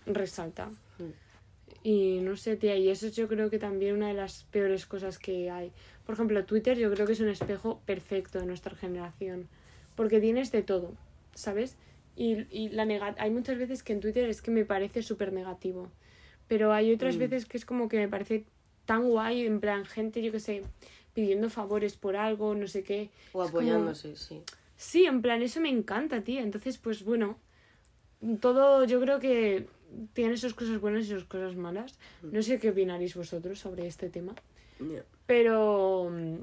resalta. 0.07 0.71
Y 1.83 2.19
no 2.21 2.37
sé, 2.37 2.55
tía, 2.55 2.77
y 2.77 2.89
eso 2.89 3.07
es 3.07 3.15
yo 3.15 3.27
creo 3.27 3.49
que 3.49 3.59
también 3.59 3.95
una 3.95 4.07
de 4.07 4.13
las 4.13 4.45
peores 4.45 4.85
cosas 4.85 5.19
que 5.19 5.51
hay. 5.51 5.71
Por 6.05 6.15
ejemplo, 6.15 6.45
Twitter 6.45 6.77
yo 6.77 6.91
creo 6.91 7.05
que 7.05 7.13
es 7.13 7.19
un 7.19 7.29
espejo 7.29 7.81
perfecto 7.85 8.39
de 8.39 8.45
nuestra 8.45 8.75
generación, 8.75 9.49
porque 9.95 10.21
tienes 10.21 10.51
de 10.51 10.63
todo, 10.63 10.93
¿sabes? 11.33 11.75
Y, 12.15 12.45
y 12.49 12.69
la 12.69 12.83
hay 13.17 13.31
muchas 13.31 13.57
veces 13.57 13.83
que 13.83 13.91
en 13.93 13.99
Twitter 13.99 14.29
es 14.29 14.41
que 14.41 14.51
me 14.51 14.63
parece 14.63 15.01
súper 15.03 15.33
negativo, 15.33 15.89
pero 16.47 16.71
hay 16.71 16.93
otras 16.93 17.17
mm. 17.17 17.19
veces 17.19 17.45
que 17.45 17.57
es 17.57 17.65
como 17.65 17.89
que 17.89 17.97
me 17.97 18.07
parece 18.07 18.45
tan 18.85 19.09
guay, 19.09 19.45
en 19.45 19.59
plan, 19.59 19.85
gente, 19.85 20.21
yo 20.21 20.31
que 20.31 20.39
sé, 20.39 20.63
pidiendo 21.13 21.49
favores 21.49 21.95
por 21.95 22.15
algo, 22.15 22.55
no 22.55 22.67
sé 22.67 22.83
qué. 22.83 23.09
O 23.33 23.43
apoyándose, 23.43 24.15
sí. 24.15 24.41
Sí, 24.75 25.05
en 25.05 25.21
plan, 25.21 25.41
eso 25.41 25.61
me 25.61 25.69
encanta, 25.69 26.21
tía. 26.21 26.41
Entonces, 26.41 26.77
pues 26.77 27.03
bueno, 27.03 27.37
todo 28.39 28.83
yo 28.85 28.99
creo 28.99 29.19
que 29.19 29.67
tiene 30.13 30.37
sus 30.37 30.53
cosas 30.53 30.79
buenas 30.79 31.05
y 31.05 31.09
sus 31.09 31.25
cosas 31.25 31.55
malas. 31.55 31.97
Mm. 32.21 32.35
No 32.35 32.41
sé 32.41 32.59
qué 32.59 32.69
opinaréis 32.69 33.15
vosotros 33.15 33.59
sobre 33.59 33.87
este 33.87 34.09
tema. 34.09 34.33
Pero 35.25 36.09
mm, 36.11 36.35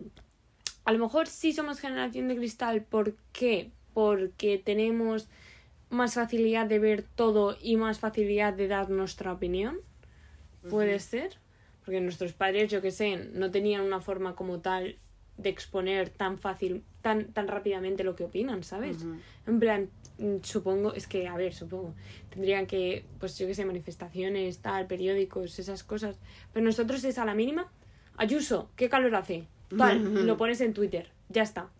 a 0.84 0.92
lo 0.92 0.98
mejor 0.98 1.26
sí 1.26 1.52
somos 1.52 1.80
generación 1.80 2.28
de 2.28 2.36
cristal. 2.36 2.82
¿Por 2.82 3.14
qué? 3.32 3.70
Porque 3.92 4.58
tenemos 4.58 5.28
más 5.90 6.14
facilidad 6.14 6.66
de 6.66 6.78
ver 6.78 7.02
todo 7.02 7.56
y 7.60 7.76
más 7.76 7.98
facilidad 7.98 8.54
de 8.54 8.68
dar 8.68 8.90
nuestra 8.90 9.32
opinión. 9.32 9.78
Puede 10.68 10.98
ser. 11.00 11.38
Porque 11.84 12.00
nuestros 12.00 12.32
padres, 12.32 12.70
yo 12.70 12.82
que 12.82 12.90
sé, 12.90 13.16
no 13.32 13.50
tenían 13.50 13.82
una 13.82 14.00
forma 14.00 14.34
como 14.36 14.60
tal 14.60 14.96
de 15.42 15.48
exponer 15.50 16.10
tan 16.10 16.38
fácil, 16.38 16.82
tan, 17.02 17.26
tan 17.32 17.48
rápidamente 17.48 18.04
lo 18.04 18.16
que 18.16 18.24
opinan, 18.24 18.62
¿sabes? 18.62 19.04
En 19.46 19.58
plan, 19.58 19.88
mm, 20.18 20.36
supongo, 20.42 20.94
es 20.94 21.06
que, 21.06 21.28
a 21.28 21.36
ver, 21.36 21.54
supongo, 21.54 21.94
tendrían 22.30 22.66
que, 22.66 23.04
pues 23.18 23.38
yo 23.38 23.46
que 23.46 23.54
sé, 23.54 23.64
manifestaciones, 23.64 24.58
tal, 24.58 24.86
periódicos, 24.86 25.58
esas 25.58 25.82
cosas. 25.84 26.16
Pero 26.52 26.64
nosotros 26.64 27.02
es 27.04 27.18
a 27.18 27.24
la 27.24 27.34
mínima 27.34 27.70
Ayuso, 28.20 28.68
¿qué 28.76 28.90
calor 28.90 29.14
hace? 29.14 29.46
Tal, 29.78 30.26
lo 30.26 30.36
pones 30.36 30.60
en 30.60 30.74
Twitter, 30.74 31.10
ya 31.30 31.42
está. 31.42 31.70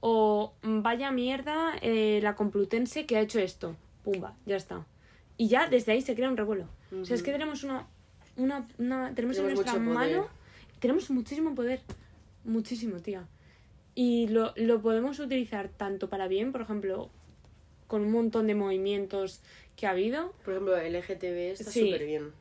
O 0.00 0.54
vaya 0.62 1.10
mierda 1.10 1.74
eh, 1.82 2.20
la 2.22 2.36
Complutense 2.36 3.04
que 3.04 3.18
ha 3.18 3.20
hecho 3.20 3.38
esto. 3.38 3.76
Pumba, 4.02 4.34
ya 4.46 4.56
está. 4.56 4.86
Y 5.36 5.48
ya 5.48 5.68
desde 5.68 5.92
ahí 5.92 6.00
se 6.00 6.14
crea 6.14 6.30
un 6.30 6.38
revuelo. 6.38 6.64
O 6.98 7.04
sea, 7.04 7.14
es 7.14 7.22
que 7.22 7.32
tenemos 7.32 7.64
una. 7.64 7.86
una, 8.38 8.66
una 8.78 9.14
tenemos, 9.14 9.36
en 9.36 9.44
nuestra 9.44 9.78
mano. 9.78 10.28
Tenemos 10.80 11.10
muchísimo 11.10 11.54
poder. 11.54 11.82
Muchísimo, 12.48 13.00
tía. 13.00 13.28
Y 13.94 14.28
lo, 14.28 14.52
lo 14.56 14.80
podemos 14.80 15.18
utilizar 15.20 15.68
tanto 15.68 16.08
para 16.08 16.28
bien, 16.28 16.50
por 16.50 16.62
ejemplo, 16.62 17.10
con 17.86 18.02
un 18.02 18.10
montón 18.10 18.46
de 18.46 18.54
movimientos 18.54 19.42
que 19.76 19.86
ha 19.86 19.90
habido. 19.90 20.32
Por 20.44 20.54
ejemplo, 20.54 20.76
el 20.78 20.94
LGTB 20.94 21.52
está 21.52 21.70
súper 21.70 22.06
bien. 22.06 22.32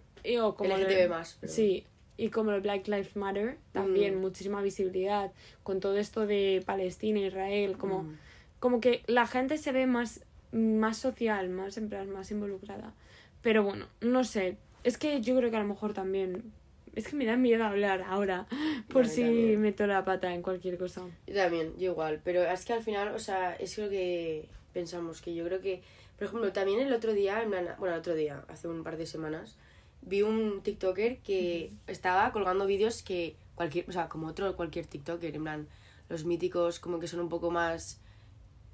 o 0.41 0.56
como 0.56 0.78
LGTB 0.78 1.10
más. 1.10 1.38
Sí, 1.46 1.86
y 2.15 2.30
como 2.30 2.52
el 2.52 2.62
Black 2.62 2.88
Lives 2.88 3.15
Matter, 3.17 3.58
también 3.74 4.15
mm. 4.15 4.22
muchísima 4.22 4.62
visibilidad 4.62 5.32
con 5.63 5.82
todo 5.82 5.98
esto 5.98 6.26
de 6.26 6.63
Palestina, 6.65 7.20
Israel, 7.20 7.78
como, 7.78 8.04
mm. 8.04 8.17
como 8.60 8.80
que 8.80 9.04
la 9.08 9.28
gente 9.28 9.58
se 9.58 9.74
ve 9.74 9.88
más, 9.88 10.24
más 10.54 10.98
social, 10.98 11.50
más 11.50 11.78
en 11.78 11.89
plan, 11.89 12.10
más 12.10 12.32
involucrada. 12.32 12.93
Pero 13.41 13.63
bueno, 13.63 13.88
no 14.00 14.24
sé, 14.24 14.58
es 14.84 14.98
que 14.98 15.22
yo 15.22 15.36
creo 15.36 15.52
que 15.52 15.58
a 15.58 15.62
lo 15.62 15.67
mejor 15.67 15.93
también 15.93 16.54
es 16.97 17.07
que 17.07 17.15
me 17.15 17.25
da 17.25 17.38
miedo 17.38 17.63
hablar 17.63 18.01
ahora 18.01 18.47
por 18.89 19.07
si 19.07 19.23
meto 19.55 19.86
la 19.86 20.03
pata 20.03 20.33
en 20.33 20.41
cualquier 20.41 20.79
cosa. 20.79 21.03
Yo 21.27 21.36
también, 21.36 21.77
yo 21.77 21.91
igual. 21.91 22.21
Pero 22.23 22.41
es 22.41 22.65
que 22.65 22.73
al 22.73 22.81
final, 22.81 23.10
o 23.10 23.19
sea, 23.19 23.53
es 23.53 23.77
lo 23.77 23.88
que 23.88 24.49
pensamos, 24.73 25.21
que 25.21 25.36
yo 25.36 25.45
creo 25.45 25.62
que, 25.62 25.83
por 26.17 26.27
ejemplo, 26.27 26.51
también 26.51 26.79
el 26.79 26.91
otro 26.91 27.13
día, 27.13 27.45
bueno, 27.47 27.75
el 27.86 27.93
otro 27.93 28.15
día, 28.15 28.43
hace 28.47 28.67
un 28.67 28.83
par 28.83 28.97
de 28.97 29.05
semanas, 29.05 29.57
vi 30.01 30.23
un 30.23 30.63
TikToker 30.63 31.19
que 31.19 31.71
estaba 31.86 32.31
colgando 32.31 32.65
vídeos 32.65 33.03
que 33.03 33.36
cualquier, 33.53 33.88
o 33.88 33.91
sea, 33.91 34.10
como 34.10 34.25
otro 34.25 34.55
cualquier 34.55 34.88
TikToker, 34.88 35.36
en 35.36 35.43
plan, 35.43 35.67
los 36.10 36.25
míticos 36.25 36.79
como 36.79 36.99
que 36.99 37.07
son 37.07 37.19
un 37.19 37.29
poco 37.29 37.51
más 37.51 38.01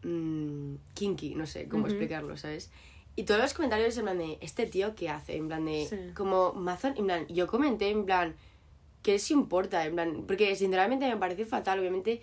mmm, 0.04 0.76
kinky, 0.94 1.36
no 1.36 1.46
sé 1.46 1.68
cómo 1.68 1.88
explicarlo, 1.88 2.38
¿sabes? 2.38 2.72
Y 3.16 3.24
todos 3.24 3.42
los 3.42 3.54
comentarios 3.54 3.98
en 3.98 4.04
plan 4.04 4.18
de, 4.18 4.38
¿este 4.42 4.66
tío 4.66 4.96
qué 4.96 5.10
hace? 5.10 5.36
En 5.36 5.48
plan 5.48 5.66
de, 5.66 6.12
como 6.16 6.54
Mazón, 6.54 6.96
en 6.98 7.06
plan, 7.06 7.28
yo 7.28 7.48
comenté 7.48 7.90
en 7.90 8.06
plan, 8.06 8.36
¿qué 9.04 9.14
les 9.14 9.32
importa? 9.32 9.86
En 9.86 9.94
plan, 9.94 10.24
porque 10.28 10.56
sinceramente 10.56 11.08
me 11.08 11.18
parece 11.18 11.46
fatal, 11.46 11.80
obviamente, 11.80 12.22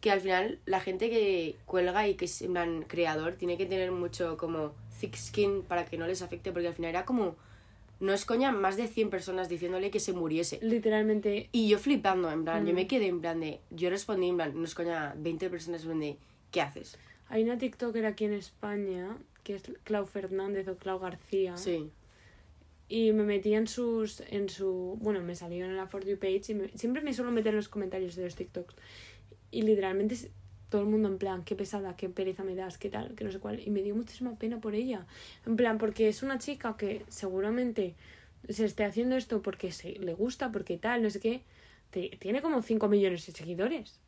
que 0.00 0.10
al 0.10 0.20
final 0.20 0.60
la 0.66 0.80
gente 0.80 1.08
que 1.08 1.56
cuelga 1.64 2.06
y 2.06 2.14
que 2.14 2.26
es 2.26 2.42
en 2.42 2.52
plan 2.52 2.82
creador 2.82 3.34
tiene 3.34 3.56
que 3.56 3.66
tener 3.66 3.90
mucho 3.90 4.36
como 4.36 4.72
thick 5.00 5.16
skin 5.16 5.62
para 5.62 5.84
que 5.86 5.96
no 5.96 6.06
les 6.06 6.22
afecte, 6.22 6.52
porque 6.52 6.68
al 6.68 6.74
final 6.74 6.90
era 6.90 7.04
como 7.04 7.36
no 8.00 8.12
es 8.12 8.24
coña, 8.24 8.52
más 8.52 8.76
de 8.76 8.86
100 8.86 9.10
personas 9.10 9.48
diciéndole 9.48 9.90
que 9.90 10.00
se 10.00 10.12
muriese. 10.12 10.58
Literalmente. 10.62 11.48
Y 11.52 11.68
yo 11.68 11.78
flipando, 11.78 12.30
en 12.30 12.44
plan, 12.44 12.64
yo 12.66 12.72
me 12.72 12.84
mm. 12.84 12.88
quedé 12.88 13.06
en 13.06 13.20
plan 13.20 13.40
de. 13.40 13.60
Yo 13.70 13.90
respondí 13.90 14.28
en 14.28 14.36
plan, 14.36 14.52
no 14.54 14.64
es 14.64 14.74
coña, 14.74 15.14
20 15.16 15.50
personas 15.50 15.82
en 15.82 15.88
plan 15.88 16.00
de. 16.00 16.16
¿Qué 16.50 16.60
haces? 16.60 16.96
Hay 17.28 17.42
una 17.42 17.58
TikToker 17.58 18.06
aquí 18.06 18.24
en 18.24 18.34
España, 18.34 19.18
que 19.42 19.54
es 19.54 19.62
Clau 19.84 20.06
Fernández 20.06 20.68
o 20.68 20.76
Clau 20.76 20.98
García. 20.98 21.56
Sí. 21.56 21.90
Y 22.88 23.12
me 23.12 23.24
metí 23.24 23.54
en 23.54 23.66
sus. 23.66 24.20
en 24.20 24.48
su. 24.48 24.98
Bueno, 25.00 25.20
me 25.20 25.34
salió 25.34 25.64
en 25.64 25.76
la 25.76 25.86
For 25.86 26.04
You 26.04 26.18
page 26.18 26.52
y 26.52 26.78
siempre 26.78 27.02
me 27.02 27.12
suelo 27.12 27.30
meter 27.30 27.50
en 27.50 27.56
los 27.56 27.68
comentarios 27.68 28.16
de 28.16 28.24
los 28.24 28.34
TikToks. 28.34 28.74
Y 29.50 29.62
literalmente 29.62 30.16
todo 30.68 30.82
el 30.82 30.88
mundo 30.88 31.08
en 31.08 31.18
plan, 31.18 31.44
qué 31.44 31.54
pesada, 31.54 31.96
qué 31.96 32.08
pereza 32.08 32.44
me 32.44 32.54
das, 32.54 32.78
qué 32.78 32.90
tal, 32.90 33.14
que 33.14 33.24
no 33.24 33.32
sé 33.32 33.38
cuál. 33.38 33.60
Y 33.60 33.70
me 33.70 33.82
dio 33.82 33.94
muchísima 33.94 34.38
pena 34.38 34.60
por 34.60 34.74
ella. 34.74 35.06
En 35.46 35.56
plan, 35.56 35.78
porque 35.78 36.08
es 36.08 36.22
una 36.22 36.38
chica 36.38 36.76
que 36.76 37.04
seguramente 37.08 37.94
se 38.48 38.64
esté 38.64 38.84
haciendo 38.84 39.16
esto 39.16 39.42
porque 39.42 39.72
se, 39.72 39.98
le 39.98 40.14
gusta, 40.14 40.52
porque 40.52 40.78
tal, 40.78 41.02
no 41.02 41.10
sé 41.10 41.20
qué. 41.20 41.42
tiene 42.18 42.42
como 42.42 42.62
5 42.62 42.88
millones 42.88 43.26
de 43.26 43.32
seguidores. 43.32 44.00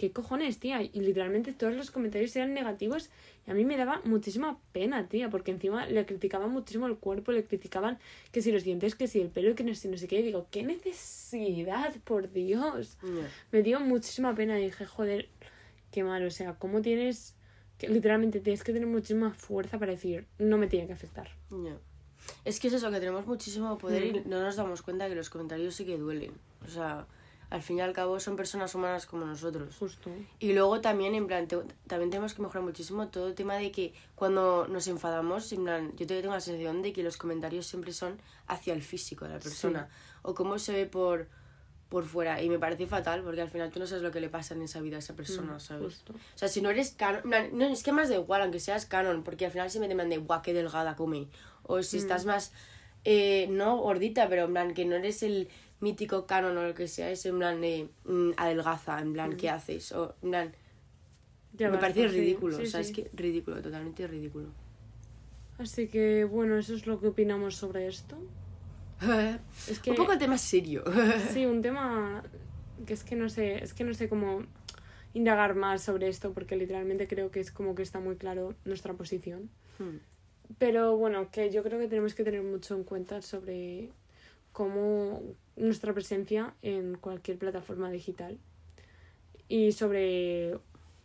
¿Qué 0.00 0.12
cojones, 0.12 0.58
tía? 0.58 0.80
Y 0.80 0.98
literalmente 1.00 1.52
todos 1.52 1.74
los 1.74 1.90
comentarios 1.90 2.34
eran 2.34 2.54
negativos 2.54 3.10
y 3.46 3.50
a 3.50 3.54
mí 3.54 3.66
me 3.66 3.76
daba 3.76 4.00
muchísima 4.06 4.58
pena, 4.72 5.06
tía, 5.06 5.28
porque 5.28 5.50
encima 5.50 5.84
le 5.84 6.06
criticaban 6.06 6.50
muchísimo 6.50 6.86
el 6.86 6.96
cuerpo, 6.96 7.32
le 7.32 7.44
criticaban 7.44 7.98
que 8.32 8.40
si 8.40 8.50
los 8.50 8.64
dientes, 8.64 8.94
que 8.94 9.08
si 9.08 9.20
el 9.20 9.28
pelo, 9.28 9.54
que 9.54 9.62
no 9.62 9.74
sé, 9.74 9.88
no 9.90 9.98
sé 9.98 10.08
qué. 10.08 10.20
Y 10.20 10.22
digo, 10.22 10.46
¿qué 10.50 10.62
necesidad, 10.62 11.94
por 12.04 12.32
Dios? 12.32 12.96
Me 13.52 13.62
dio 13.62 13.78
muchísima 13.78 14.34
pena 14.34 14.58
y 14.58 14.64
dije, 14.64 14.86
joder, 14.86 15.28
qué 15.90 16.02
mal, 16.02 16.24
o 16.24 16.30
sea, 16.30 16.54
¿cómo 16.54 16.80
tienes 16.80 17.36
que 17.76 17.86
literalmente 17.86 18.40
tienes 18.40 18.64
que 18.64 18.72
tener 18.72 18.88
muchísima 18.88 19.34
fuerza 19.34 19.78
para 19.78 19.92
decir, 19.92 20.26
no 20.38 20.56
me 20.56 20.66
tiene 20.66 20.86
que 20.86 20.94
afectar. 20.94 21.28
Es 22.46 22.58
que 22.58 22.68
es 22.68 22.72
eso, 22.72 22.90
que 22.90 23.00
tenemos 23.00 23.26
muchísimo 23.26 23.76
poder 23.76 24.06
y 24.06 24.20
mm. 24.20 24.30
no 24.30 24.40
nos 24.40 24.56
damos 24.56 24.80
cuenta 24.80 25.10
que 25.10 25.14
los 25.14 25.28
comentarios 25.28 25.74
sí 25.74 25.84
que 25.84 25.98
duelen. 25.98 26.32
O 26.64 26.70
sea, 26.70 27.06
al 27.50 27.62
fin 27.62 27.78
y 27.78 27.80
al 27.80 27.92
cabo 27.92 28.20
son 28.20 28.36
personas 28.36 28.74
humanas 28.74 29.06
como 29.06 29.26
nosotros. 29.26 29.76
Justo. 29.76 30.10
Y 30.38 30.52
luego 30.52 30.80
también, 30.80 31.14
en 31.14 31.26
plan, 31.26 31.48
también 31.86 32.10
tenemos 32.10 32.32
que 32.32 32.42
mejorar 32.42 32.62
muchísimo 32.62 33.08
todo 33.08 33.26
el 33.26 33.34
tema 33.34 33.56
de 33.56 33.72
que 33.72 33.92
cuando 34.14 34.68
nos 34.68 34.86
enfadamos, 34.86 35.52
en 35.52 35.64
plan, 35.64 35.92
yo 35.96 36.06
tengo 36.06 36.32
la 36.32 36.40
sensación 36.40 36.80
de 36.80 36.92
que 36.92 37.02
los 37.02 37.16
comentarios 37.16 37.66
siempre 37.66 37.92
son 37.92 38.20
hacia 38.46 38.72
el 38.72 38.82
físico 38.82 39.24
de 39.24 39.32
la 39.34 39.40
persona. 39.40 39.88
O 40.22 40.34
cómo 40.34 40.58
se 40.58 40.72
ve 40.72 40.86
por 40.86 41.28
por 41.90 42.04
fuera 42.04 42.40
y 42.40 42.48
me 42.48 42.58
parece 42.58 42.86
fatal 42.86 43.22
porque 43.22 43.42
al 43.42 43.50
final 43.50 43.68
tú 43.70 43.80
no 43.80 43.86
sabes 43.86 44.04
lo 44.04 44.12
que 44.12 44.20
le 44.20 44.28
pasa 44.28 44.54
en 44.54 44.62
esa 44.62 44.80
vida 44.80 44.94
a 44.94 44.98
esa 45.00 45.16
persona, 45.16 45.54
mm, 45.54 45.60
¿sabes? 45.60 46.04
O 46.08 46.14
sea, 46.36 46.46
si 46.46 46.62
no 46.62 46.70
eres 46.70 46.92
canon, 46.92 47.22
no, 47.52 47.66
es 47.66 47.82
que 47.82 47.90
más 47.90 48.08
da 48.08 48.14
igual, 48.14 48.42
aunque 48.42 48.60
seas 48.60 48.86
canon, 48.86 49.24
porque 49.24 49.44
al 49.44 49.50
final 49.50 49.70
se 49.72 49.80
me 49.80 49.88
demandan 49.88 50.20
de 50.20 50.24
guau, 50.24 50.40
qué 50.40 50.54
delgada 50.54 50.94
come. 50.94 51.26
O 51.64 51.82
si 51.82 51.96
mm. 51.96 52.00
estás 52.00 52.26
más, 52.26 52.52
eh, 53.04 53.48
no 53.50 53.76
gordita, 53.78 54.28
pero 54.28 54.44
en 54.44 54.52
plan 54.52 54.72
que 54.72 54.84
no 54.84 54.94
eres 54.94 55.24
el 55.24 55.48
mítico 55.80 56.26
canon 56.26 56.56
o 56.56 56.62
lo 56.62 56.74
que 56.74 56.88
sea, 56.88 57.10
es 57.10 57.24
en 57.26 57.38
plan 57.38 57.60
de 57.60 57.88
mm, 58.04 58.32
adelgaza, 58.36 59.00
en 59.00 59.12
plan, 59.12 59.36
¿qué 59.36 59.50
haces? 59.50 59.92
O 59.92 60.14
en 60.22 60.30
plan, 60.30 60.52
me 61.58 61.78
parece 61.78 62.08
ridículo, 62.08 62.58
o 62.58 62.66
sea, 62.66 62.80
es 62.80 62.92
que 62.92 63.10
ridículo, 63.12 63.60
totalmente 63.60 64.06
ridículo. 64.06 64.48
Así 65.58 65.88
que 65.88 66.24
bueno, 66.24 66.56
eso 66.56 66.74
es 66.74 66.86
lo 66.86 67.00
que 67.00 67.08
opinamos 67.08 67.56
sobre 67.56 67.86
esto. 67.86 68.16
es 69.68 69.78
que, 69.80 69.90
un 69.90 69.96
poco 69.96 70.12
el 70.12 70.18
tema 70.18 70.38
serio. 70.38 70.84
sí, 71.32 71.46
un 71.46 71.62
tema 71.62 72.22
que 72.86 72.94
es 72.94 73.04
que 73.04 73.16
no 73.16 73.28
sé, 73.28 73.62
es 73.62 73.74
que 73.74 73.84
no 73.84 73.92
sé 73.92 74.08
cómo 74.08 74.42
indagar 75.12 75.54
más 75.54 75.82
sobre 75.82 76.08
esto 76.08 76.32
porque 76.32 76.56
literalmente 76.56 77.08
creo 77.08 77.30
que 77.30 77.40
es 77.40 77.50
como 77.50 77.74
que 77.74 77.82
está 77.82 78.00
muy 78.00 78.16
claro 78.16 78.54
nuestra 78.64 78.94
posición. 78.94 79.50
Hmm. 79.78 79.98
Pero 80.58 80.96
bueno, 80.96 81.30
que 81.30 81.50
yo 81.50 81.62
creo 81.62 81.78
que 81.78 81.88
tenemos 81.88 82.14
que 82.14 82.24
tener 82.24 82.42
mucho 82.42 82.74
en 82.74 82.84
cuenta 82.84 83.22
sobre 83.22 83.90
cómo 84.52 85.22
nuestra 85.60 85.92
presencia 85.92 86.54
en 86.62 86.96
cualquier 86.96 87.38
plataforma 87.38 87.90
digital 87.90 88.38
y 89.48 89.72
sobre 89.72 90.58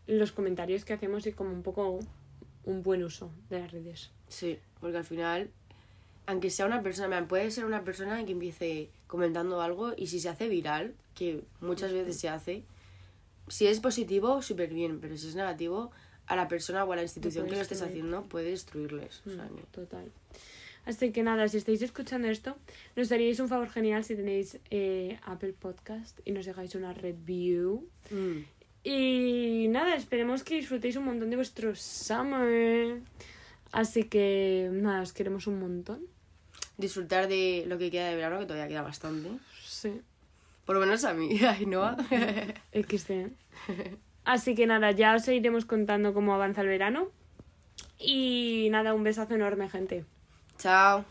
los 0.07 0.31
comentarios 0.31 0.85
que 0.85 0.93
hacemos 0.93 1.25
y 1.27 1.33
como 1.33 1.51
un 1.51 1.63
poco 1.63 1.99
un 2.63 2.83
buen 2.83 3.03
uso 3.03 3.31
de 3.49 3.59
las 3.59 3.71
redes. 3.71 4.11
Sí, 4.27 4.59
porque 4.79 4.97
al 4.97 5.05
final 5.05 5.51
aunque 6.27 6.49
sea 6.49 6.65
una 6.65 6.81
persona, 6.81 7.27
puede 7.27 7.51
ser 7.51 7.65
una 7.65 7.83
persona 7.83 8.23
que 8.25 8.31
empiece 8.31 8.89
comentando 9.07 9.61
algo 9.61 9.93
y 9.95 10.07
si 10.07 10.19
se 10.19 10.29
hace 10.29 10.47
viral, 10.49 10.95
que 11.13 11.43
muchas 11.61 11.93
veces 11.93 12.19
se 12.19 12.29
hace, 12.29 12.63
si 13.47 13.67
es 13.67 13.79
positivo, 13.79 14.41
súper 14.41 14.73
bien, 14.73 14.99
pero 14.99 15.17
si 15.17 15.27
es 15.27 15.35
negativo, 15.35 15.91
a 16.25 16.35
la 16.35 16.47
persona 16.47 16.83
o 16.83 16.91
a 16.91 16.95
la 16.95 17.03
institución 17.03 17.47
que 17.47 17.55
lo 17.55 17.61
estés 17.61 17.83
haciendo 17.83 18.23
puede 18.23 18.49
destruirles. 18.49 19.21
Mm, 19.25 19.71
total. 19.71 20.11
Así 20.85 21.11
que 21.11 21.23
nada, 21.23 21.47
si 21.47 21.57
estáis 21.57 21.81
escuchando 21.81 22.27
esto, 22.27 22.57
nos 22.95 23.09
daríais 23.09 23.39
un 23.39 23.47
favor 23.47 23.69
genial 23.69 24.03
si 24.03 24.15
tenéis 24.15 24.59
eh, 24.69 25.19
Apple 25.23 25.53
Podcast 25.53 26.19
y 26.25 26.31
nos 26.31 26.45
dejáis 26.45 26.75
una 26.75 26.93
review. 26.93 27.87
Mm. 28.11 28.39
Y 28.83 29.67
nada, 29.69 29.95
esperemos 29.95 30.43
que 30.43 30.55
disfrutéis 30.55 30.95
un 30.95 31.05
montón 31.05 31.29
de 31.29 31.35
vuestro 31.35 31.75
summer. 31.75 33.01
Así 33.71 34.03
que 34.03 34.69
nada, 34.71 35.01
os 35.01 35.11
queremos 35.11 35.47
un 35.47 35.59
montón 35.59 36.15
disfrutar 36.77 37.27
de 37.27 37.65
lo 37.67 37.77
que 37.77 37.91
queda 37.91 38.09
de 38.09 38.15
verano, 38.15 38.39
que 38.39 38.45
todavía 38.45 38.67
queda 38.67 38.81
bastante. 38.81 39.29
Sí. 39.63 40.01
Por 40.65 40.75
lo 40.75 40.81
menos 40.81 41.03
a 41.05 41.13
mí, 41.13 41.39
ay, 41.47 41.65
¿no? 41.65 41.95
XD. 42.73 43.31
Así 44.23 44.55
que 44.55 44.65
nada, 44.65 44.91
ya 44.91 45.15
os 45.15 45.27
iremos 45.27 45.65
contando 45.65 46.13
cómo 46.13 46.33
avanza 46.33 46.61
el 46.61 46.67
verano. 46.67 47.09
Y 47.99 48.67
nada, 48.71 48.93
un 48.93 49.03
besazo 49.03 49.35
enorme, 49.35 49.69
gente. 49.69 50.05
Tchau. 50.57 51.05